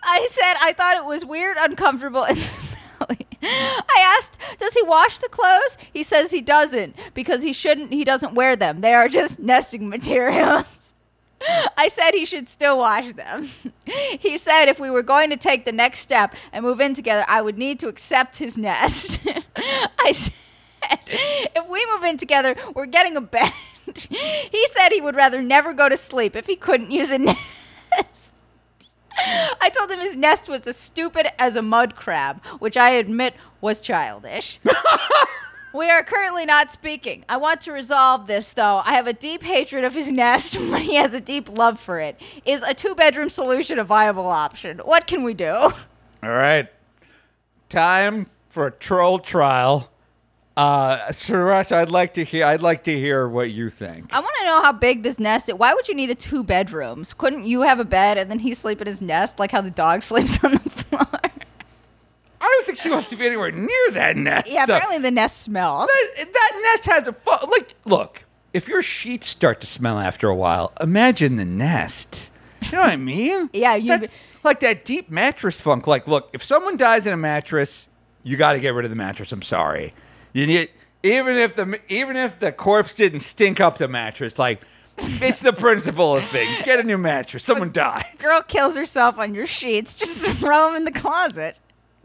[0.09, 2.39] I said I thought it was weird, uncomfortable, and
[2.97, 3.27] smelly.
[3.43, 5.77] I asked, Does he wash the clothes?
[5.93, 8.81] He says he doesn't because he shouldn't, he doesn't wear them.
[8.81, 10.95] They are just nesting materials.
[11.77, 13.51] I said he should still wash them.
[13.85, 17.25] He said if we were going to take the next step and move in together,
[17.29, 19.21] I would need to accept his nest.
[19.99, 20.33] I said,
[20.83, 23.53] if we move in together, we're getting a bed.
[23.95, 28.43] he said he would rather never go to sleep if he couldn't use a nest.
[29.19, 33.35] I told him his nest was as stupid as a mud crab, which I admit
[33.61, 34.61] was childish.
[35.77, 37.27] We are currently not speaking.
[37.29, 38.81] I want to resolve this, though.
[38.83, 42.01] I have a deep hatred of his nest, but he has a deep love for
[42.01, 42.19] it.
[42.47, 44.79] Is a two bedroom solution a viable option?
[44.79, 45.53] What can we do?
[45.53, 45.75] All
[46.23, 46.69] right.
[47.69, 49.93] Time for a troll trial.
[50.57, 52.47] Uh, Sriracha, I'd like to hear.
[52.47, 54.13] I'd like to hear what you think.
[54.13, 55.55] I want to know how big this nest is.
[55.57, 57.13] Why would you need a two bedrooms?
[57.13, 59.71] Couldn't you have a bed and then he sleep in his nest like how the
[59.71, 61.07] dog sleeps on the floor?
[61.13, 64.47] I don't think she wants to be anywhere near that nest.
[64.49, 65.89] yeah, apparently the nest smells.
[66.17, 67.75] that, that nest has a fu- like.
[67.85, 72.31] Look, if your sheets start to smell after a while, imagine the nest.
[72.63, 73.51] You know what I mean?
[73.53, 74.07] Yeah, you-
[74.43, 75.87] like that deep mattress funk.
[75.87, 77.89] Like, look, if someone dies in a mattress,
[78.23, 79.33] you got to get rid of the mattress.
[79.33, 79.93] I'm sorry.
[80.37, 80.69] You need
[81.03, 84.61] even if the even if the corpse didn't stink up the mattress, like
[84.99, 86.63] it's the principle of thing.
[86.63, 87.43] Get a new mattress.
[87.43, 88.05] Someone died.
[88.19, 89.95] Girl kills herself on your sheets.
[89.95, 91.57] Just throw them in the closet.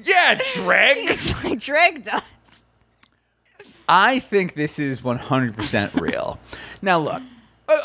[0.01, 0.97] Yeah, Dreg.
[1.09, 2.63] It's like Dreg does.
[3.89, 6.39] I think this is 100% real.
[6.81, 7.21] now, look,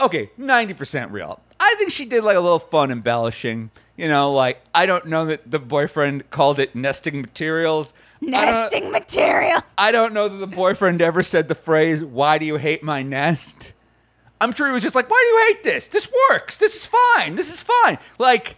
[0.03, 1.41] okay, 90% real.
[1.59, 3.71] I think she did like a little fun embellishing.
[3.97, 7.93] You know, like, I don't know that the boyfriend called it nesting materials.
[8.23, 9.63] I Nesting material.
[9.77, 13.03] I don't know that the boyfriend ever said the phrase, Why do you hate my
[13.03, 13.73] nest?
[14.41, 15.89] I'm sure he was just like, Why do you hate this?
[15.89, 16.57] This works.
[16.57, 17.37] This is fine.
[17.37, 17.99] This is fine.
[18.19, 18.57] Like,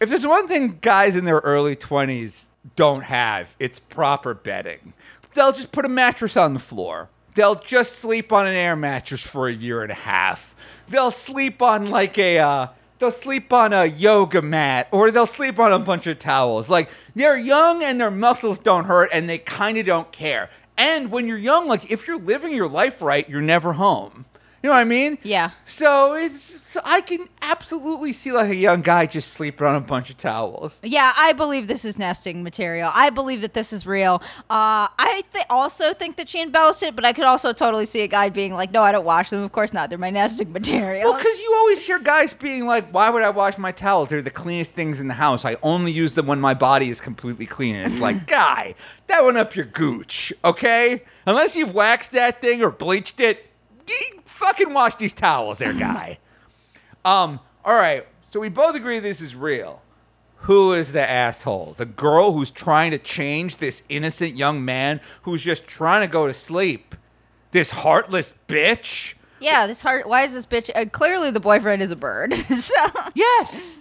[0.00, 4.92] if there's one thing guys in their early 20s don't have, it's proper bedding.
[5.34, 7.10] They'll just put a mattress on the floor.
[7.34, 10.56] They'll just sleep on an air mattress for a year and a half.
[10.88, 12.66] They'll sleep on like a uh,
[12.98, 16.68] they'll sleep on a yoga mat or they'll sleep on a bunch of towels.
[16.68, 20.50] Like they're young and their muscles don't hurt and they kind of don't care.
[20.76, 24.26] And when you're young, like if you're living your life right, you're never home.
[24.66, 25.18] You know what I mean?
[25.22, 25.50] Yeah.
[25.64, 29.80] So it's so I can absolutely see like a young guy just sleeping on a
[29.80, 30.80] bunch of towels.
[30.82, 32.90] Yeah, I believe this is nesting material.
[32.92, 34.20] I believe that this is real.
[34.50, 38.00] Uh, I th- also think that she embellished it, but I could also totally see
[38.00, 39.44] a guy being like, "No, I don't wash them.
[39.44, 39.88] Of course not.
[39.88, 43.30] They're my nesting material." Well, because you always hear guys being like, "Why would I
[43.30, 44.08] wash my towels?
[44.08, 45.44] They're the cleanest things in the house.
[45.44, 48.74] I only use them when my body is completely clean." And it's like, guy,
[49.06, 51.04] that went up your gooch, okay?
[51.24, 53.46] Unless you've waxed that thing or bleached it,
[54.36, 56.18] fucking wash these towels, there, guy.
[57.04, 58.06] um, all right.
[58.30, 59.82] So we both agree this is real.
[60.40, 61.74] Who is the asshole?
[61.76, 66.26] The girl who's trying to change this innocent young man who's just trying to go
[66.26, 66.94] to sleep.
[67.52, 69.14] This heartless bitch.
[69.40, 70.06] yeah, this heart.
[70.06, 70.70] Why is this bitch?
[70.74, 72.34] Uh, clearly, the boyfriend is a bird.
[72.58, 72.74] so
[73.14, 73.78] Yes.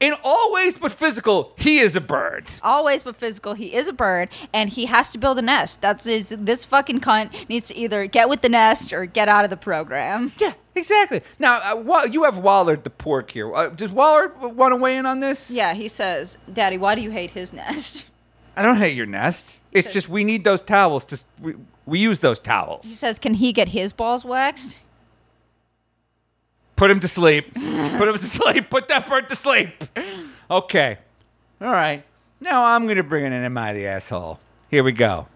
[0.00, 2.50] In all ways but physical, he is a bird.
[2.62, 3.54] always but physical.
[3.54, 5.80] He is a bird, and he has to build a nest.
[5.80, 9.42] That's his, this fucking cunt needs to either get with the nest or get out
[9.42, 10.30] of the program.
[10.38, 11.22] Yeah, exactly.
[11.40, 13.52] Now, uh, you have Waller the porg here.
[13.52, 15.50] Uh, does Waller want to weigh in on this?
[15.50, 18.04] Yeah, he says, "Daddy, why do you hate his nest?"
[18.56, 19.60] I don't hate your nest.
[19.72, 21.24] It's says- just we need those towels to.
[21.40, 21.54] We,
[21.86, 22.84] we use those towels.
[22.86, 24.78] He says, "Can he get his balls waxed?"
[26.78, 27.52] Put him to sleep.
[27.54, 28.70] Put him to sleep.
[28.70, 29.70] Put that bird to sleep.
[30.48, 30.98] Okay.
[31.60, 32.04] All right.
[32.40, 34.38] Now I'm going to bring in an Am I the Asshole?
[34.70, 35.26] Here we go.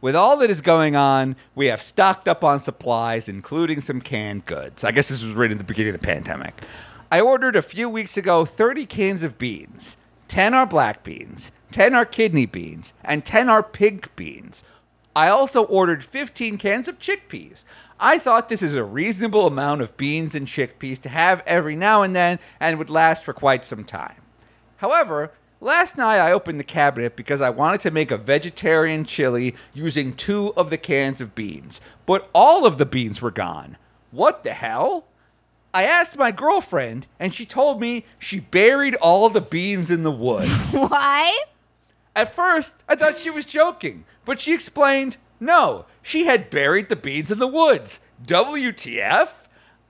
[0.00, 4.46] With all that is going on, we have stocked up on supplies, including some canned
[4.46, 4.82] goods.
[4.82, 6.62] I guess this was written at the beginning of the pandemic.
[7.12, 9.96] I ordered a few weeks ago 30 cans of beans.
[10.26, 14.62] 10 are black beans, 10 are kidney beans, and 10 are pig beans.
[15.16, 17.64] I also ordered 15 cans of chickpeas.
[18.00, 22.02] I thought this is a reasonable amount of beans and chickpeas to have every now
[22.02, 24.22] and then and would last for quite some time.
[24.76, 29.56] However, last night I opened the cabinet because I wanted to make a vegetarian chili
[29.74, 33.76] using two of the cans of beans, but all of the beans were gone.
[34.12, 35.04] What the hell?
[35.74, 40.10] I asked my girlfriend, and she told me she buried all the beans in the
[40.10, 40.72] woods.
[40.88, 41.42] Why?
[42.16, 46.96] At first, I thought she was joking, but she explained no, she had buried the
[46.96, 48.00] beans in the woods.
[48.24, 49.28] WTF?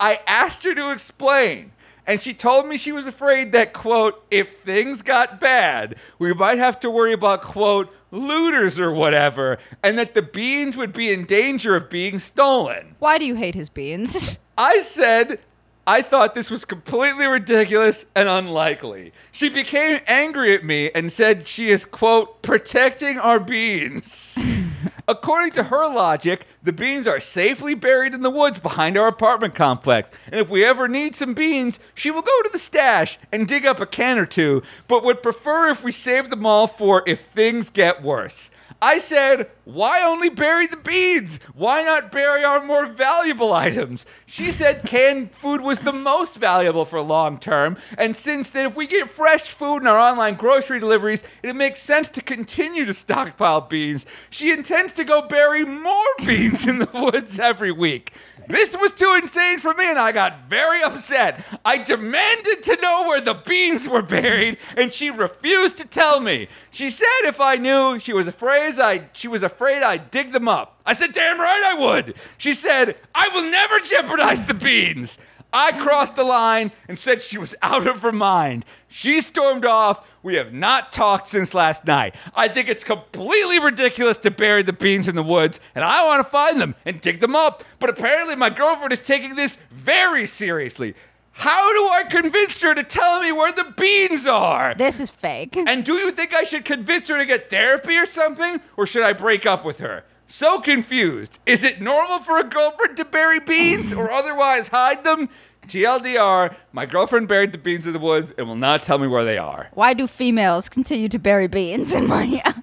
[0.01, 1.73] I asked her to explain,
[2.07, 6.59] and she told me she was afraid that, quote, if things got bad, we might
[6.59, 11.25] have to worry about, quote, looters or whatever, and that the beans would be in
[11.25, 12.95] danger of being stolen.
[12.99, 14.37] Why do you hate his beans?
[14.59, 15.41] I said
[15.89, 19.15] I thought this was completely ridiculous and unlikely.
[19.33, 24.39] She became angry at me and said she is, quote, protecting our beans.
[25.07, 29.55] According to her logic, the beans are safely buried in the woods behind our apartment
[29.55, 30.11] complex.
[30.31, 33.65] And if we ever need some beans, she will go to the stash and dig
[33.65, 37.27] up a can or two, but would prefer if we save them all for if
[37.27, 38.51] things get worse.
[38.81, 41.41] I said, why only bury the beans?
[41.53, 44.07] Why not bury our more valuable items?
[44.25, 48.77] She said canned food was the most valuable for long term, and since then, if
[48.77, 52.95] we get fresh food in our online grocery deliveries, it makes sense to continue to
[52.95, 54.07] stockpile beans.
[54.31, 58.13] She intends to go bury more beans in the woods every week.
[58.49, 61.45] This was too insane for me, and I got very upset.
[61.65, 66.49] I demanded to know where the beans were buried, and she refused to tell me.
[66.71, 70.49] She said if I knew, she was afraid I she was afraid I'd dig them
[70.49, 70.81] up.
[70.87, 75.19] I said, "Damn right I would." She said, "I will never jeopardize the beans."
[75.53, 78.65] I crossed the line and said she was out of her mind.
[78.87, 80.07] She stormed off.
[80.23, 82.15] We have not talked since last night.
[82.35, 86.25] I think it's completely ridiculous to bury the beans in the woods, and I want
[86.25, 87.65] to find them and dig them up.
[87.79, 90.95] But apparently, my girlfriend is taking this very seriously.
[91.33, 94.75] How do I convince her to tell me where the beans are?
[94.75, 95.57] This is fake.
[95.57, 98.61] And do you think I should convince her to get therapy or something?
[98.77, 100.05] Or should I break up with her?
[100.31, 101.39] So confused.
[101.47, 105.31] Is it normal for a girlfriend to bury beans or otherwise hide them?
[105.67, 109.25] TLDR, my girlfriend buried the beans in the woods and will not tell me where
[109.25, 109.71] they are.
[109.73, 112.63] Why do females continue to bury beans in my yard?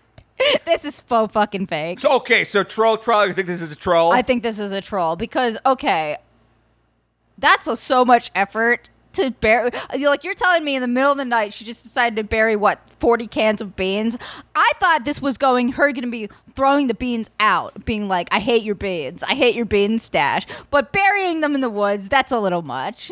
[0.66, 1.99] this is faux fucking fake.
[1.99, 4.11] So, okay, so troll troll, you think this is a troll?
[4.11, 6.18] I think this is a troll because okay,
[7.39, 9.72] that's a, so much effort to bury.
[9.97, 12.55] Like you're telling me in the middle of the night, she just decided to bury
[12.55, 14.18] what forty cans of beans.
[14.55, 18.28] I thought this was going her going to be throwing the beans out, being like,
[18.32, 19.24] "I hate your beans.
[19.24, 23.11] I hate your bean stash." But burying them in the woods, that's a little much.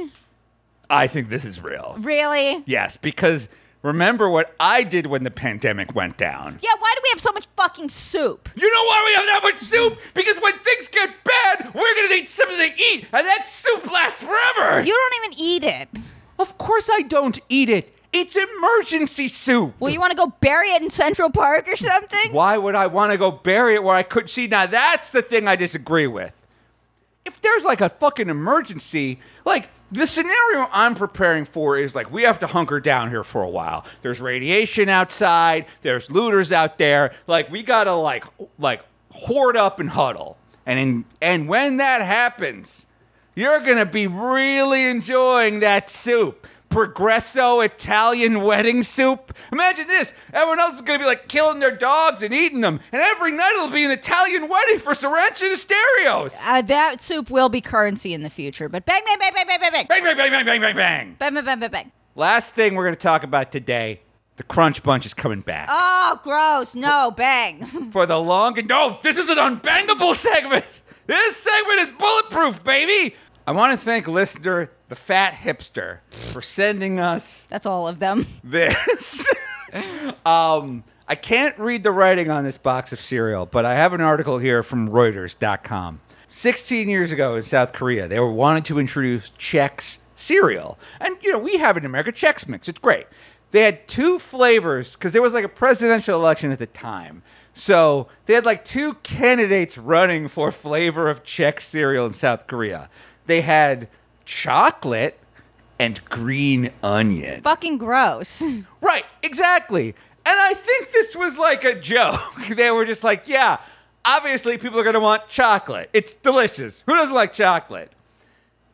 [0.89, 1.95] I think this is real.
[1.99, 2.63] Really?
[2.65, 3.49] Yes, because
[3.83, 6.57] remember what I did when the pandemic went down.
[6.61, 6.71] Yeah.
[6.79, 8.49] Why do we have so much fucking soup?
[8.55, 9.99] You know why we have that much soup?
[10.15, 14.23] Because when things get bad, we're gonna need something to eat, and that soup lasts
[14.23, 14.81] forever.
[14.83, 15.89] You don't even eat it.
[16.39, 17.93] of course, I don't eat it.
[18.11, 19.73] It's emergency soup.
[19.79, 22.31] Well, you want to go bury it in Central Park or something?
[22.31, 24.45] Why would I want to go bury it where I could see?
[24.47, 26.31] Now that's the thing I disagree with.
[27.25, 32.23] If there's like a fucking emergency, like the scenario I'm preparing for is like we
[32.23, 33.85] have to hunker down here for a while.
[34.01, 37.13] There's radiation outside, there's looters out there.
[37.27, 38.25] Like we gotta like
[38.57, 40.37] like hoard up and huddle.
[40.65, 42.87] And in, and when that happens,
[43.35, 46.47] you're gonna be really enjoying that soup.
[46.73, 49.31] Progresso Italian wedding soup.
[49.51, 50.11] Imagine this.
[50.33, 52.79] Everyone else is going to be like killing their dogs and eating them.
[52.91, 56.33] And every night it'll be an Italian wedding for Sorrento to Stereos.
[56.43, 58.69] Uh, that soup will be currency in the future.
[58.69, 59.85] But bang, bang, bang, bang, bang, bang, bang.
[59.87, 61.15] Bang, bang, bang, bang, bang, bang, bang.
[61.19, 61.91] Bang, bang, bang, bang, bang.
[62.15, 64.01] Last thing we're going to talk about today
[64.37, 65.67] the Crunch Bunch is coming back.
[65.69, 66.73] Oh, gross.
[66.73, 67.65] No, bang.
[67.91, 70.81] For the long and no, this is an unbangable segment.
[71.05, 73.15] This segment is bulletproof, baby.
[73.45, 78.25] I want to thank listener the fat hipster for sending us That's all of them.
[78.43, 79.29] this.
[80.25, 83.99] um, I can't read the writing on this box of cereal, but I have an
[83.99, 85.99] article here from Reuters.com.
[86.29, 90.79] 16 years ago in South Korea, they were wanting to introduce Chex cereal.
[91.01, 92.69] And, you know, we have it in America, Chex Mix.
[92.69, 93.07] It's great.
[93.51, 97.23] They had two flavors because there was like a presidential election at the time.
[97.53, 102.89] So they had like two candidates running for flavor of Chex cereal in South Korea.
[103.25, 103.87] They had
[104.25, 105.19] chocolate
[105.79, 107.41] and green onion.
[107.41, 108.43] Fucking gross.
[108.81, 109.95] Right, exactly.
[110.25, 112.19] And I think this was like a joke.
[112.49, 113.59] they were just like, yeah,
[114.03, 115.89] obviously people are going to want chocolate.
[115.93, 116.83] It's delicious.
[116.85, 117.93] Who doesn't like chocolate?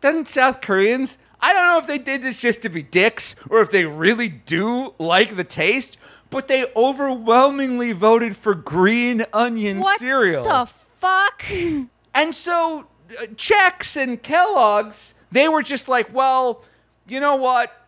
[0.02, 3.62] Then South Koreans, I don't know if they did this just to be dicks or
[3.62, 5.98] if they really do like the taste,
[6.32, 10.44] but they overwhelmingly voted for green onion what cereal.
[10.46, 11.44] What the fuck?
[12.12, 16.64] And so uh, Chex and Kellogg's, they were just like, well,
[17.08, 17.79] you know what?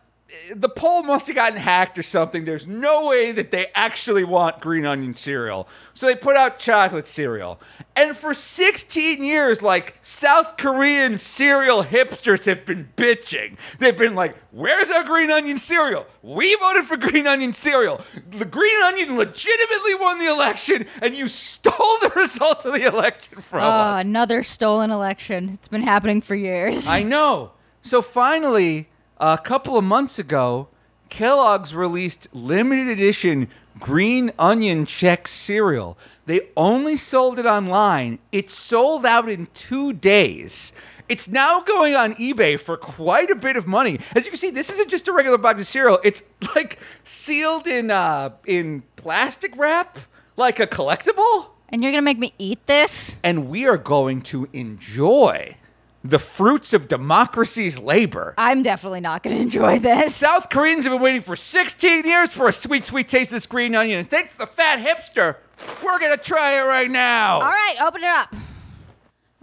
[0.54, 2.44] The poll must have gotten hacked or something.
[2.44, 5.68] There's no way that they actually want green onion cereal.
[5.94, 7.60] So they put out chocolate cereal.
[7.94, 13.56] And for 16 years, like South Korean cereal hipsters have been bitching.
[13.78, 16.06] They've been like, where's our green onion cereal?
[16.22, 18.00] We voted for green onion cereal.
[18.30, 23.42] The green onion legitimately won the election, and you stole the results of the election
[23.42, 24.04] from Oh, us.
[24.06, 25.50] another stolen election.
[25.50, 26.86] It's been happening for years.
[26.88, 27.52] I know.
[27.82, 28.88] So finally,
[29.22, 30.68] a couple of months ago,
[31.08, 33.48] Kellogg's released limited edition
[33.78, 35.96] green onion Chex cereal.
[36.26, 38.18] They only sold it online.
[38.32, 40.72] It sold out in two days.
[41.08, 44.00] It's now going on eBay for quite a bit of money.
[44.16, 46.00] As you can see, this isn't just a regular box of cereal.
[46.02, 46.24] It's
[46.56, 49.98] like sealed in uh, in plastic wrap,
[50.36, 51.50] like a collectible.
[51.68, 53.18] and you're gonna make me eat this?
[53.22, 55.56] And we are going to enjoy
[56.04, 58.34] the fruits of democracy's labor.
[58.36, 60.14] I'm definitely not gonna enjoy this.
[60.14, 63.46] South Koreans have been waiting for 16 years for a sweet, sweet taste of this
[63.46, 64.00] green onion.
[64.00, 65.36] And thanks to the fat hipster,
[65.82, 67.34] we're going to try it right now.
[67.34, 68.34] All right, open it up.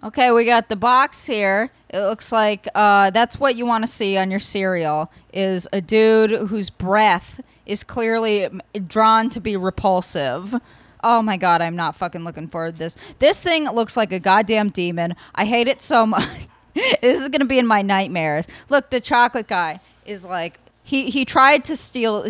[0.04, 1.70] Okay, we got the box here.
[1.90, 5.82] It looks like uh, that's what you want to see on your cereal is a
[5.82, 8.48] dude whose breath is clearly
[8.88, 10.56] drawn to be repulsive.
[11.04, 12.98] Oh my god, I'm not fucking looking forward to this.
[13.20, 15.16] This thing looks like a goddamn demon.
[15.36, 16.48] I hate it so much.
[16.74, 18.48] this is gonna be in my nightmares.
[18.70, 22.26] Look, the chocolate guy is like he he tried to steal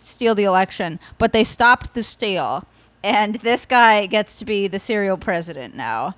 [0.00, 2.64] steal the election, but they stopped the steal,
[3.02, 6.14] and this guy gets to be the cereal president now.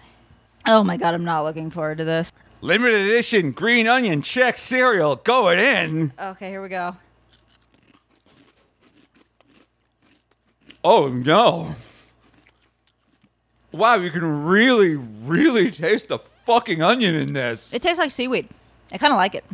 [0.67, 2.33] Oh my god, I'm not looking forward to this.
[2.61, 6.13] Limited edition green onion Chex cereal going in.
[6.21, 6.97] Okay, here we go.
[10.85, 11.75] Oh no.
[13.73, 17.73] Wow, you can really, really taste the fucking onion in this.
[17.75, 18.49] It tastes like seaweed.
[18.91, 19.45] I kind of like it.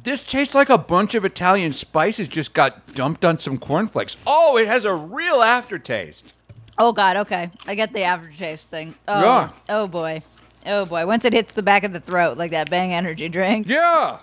[0.00, 4.16] This tastes like a bunch of Italian spices just got dumped on some cornflakes.
[4.26, 6.32] Oh, it has a real aftertaste.
[6.78, 7.16] Oh God.
[7.16, 8.94] Okay, I get the aftertaste thing.
[9.08, 9.50] Oh, Yeah.
[9.68, 10.22] oh boy.
[10.64, 11.06] Oh boy.
[11.06, 13.66] Once it hits the back of the throat, like that Bang energy drink.
[13.68, 14.18] Yeah.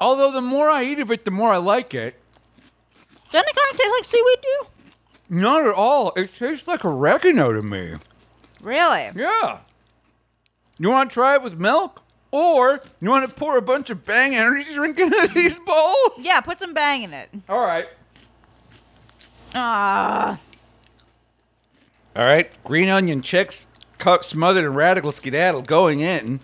[0.00, 2.16] Although the more I eat of it, the more I like it.
[3.34, 4.66] Doesn't it kind of taste like seaweed too?
[5.28, 6.12] Not at all.
[6.14, 7.94] It tastes like oregano to me.
[8.62, 9.10] Really?
[9.16, 9.58] Yeah.
[10.78, 12.04] You want to try it with milk?
[12.30, 16.18] Or you want to pour a bunch of Bang energy drink into these bowls?
[16.24, 16.42] Yeah.
[16.42, 17.28] Put some Bang in it.
[17.48, 17.88] All right.
[19.52, 20.38] Ah.
[22.14, 22.52] All right.
[22.62, 23.66] Green onion chicks
[23.98, 26.38] cut, smothered in Radical Skadattle going in.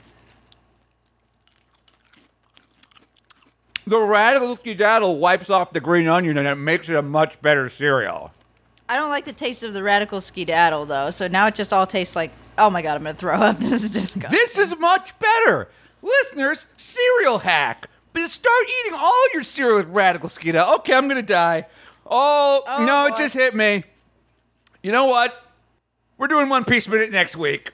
[3.86, 7.68] The Radical Skadattle wipes off the green onion and it makes it a much better
[7.68, 8.32] cereal.
[8.88, 11.86] I don't like the taste of the Radical Skadattle though, so now it just all
[11.86, 12.32] tastes like.
[12.58, 13.58] Oh my god, I'm gonna throw up.
[13.60, 14.30] This is disgusting.
[14.30, 15.68] This is much better.
[16.02, 17.88] Listeners, cereal hack.
[18.12, 20.76] But Start eating all your cereal with Radical Skadattle.
[20.78, 21.66] Okay, I'm to die.
[22.04, 23.84] Oh, Oh, no, it just hit me.
[24.82, 25.40] You know what?
[26.18, 27.70] We're doing One Piece Minute next week.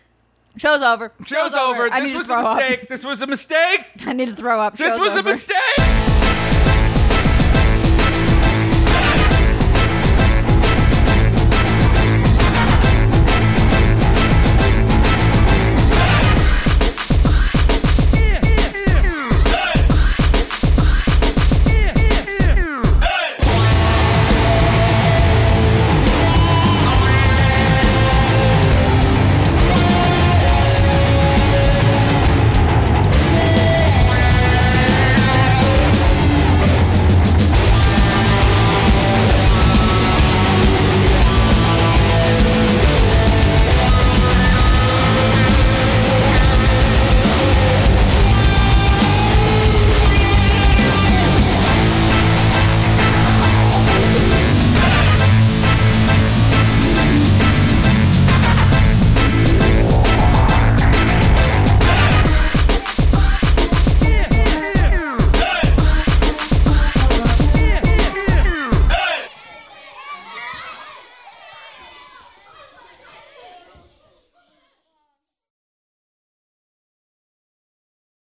[0.57, 1.13] Show's over.
[1.27, 1.89] Show's over.
[1.93, 2.57] I This was a throw up.
[2.57, 2.89] mistake.
[2.89, 3.81] This was a mistake.
[4.07, 4.77] I need to throw up.
[4.77, 6.16] This Show's was a mistake.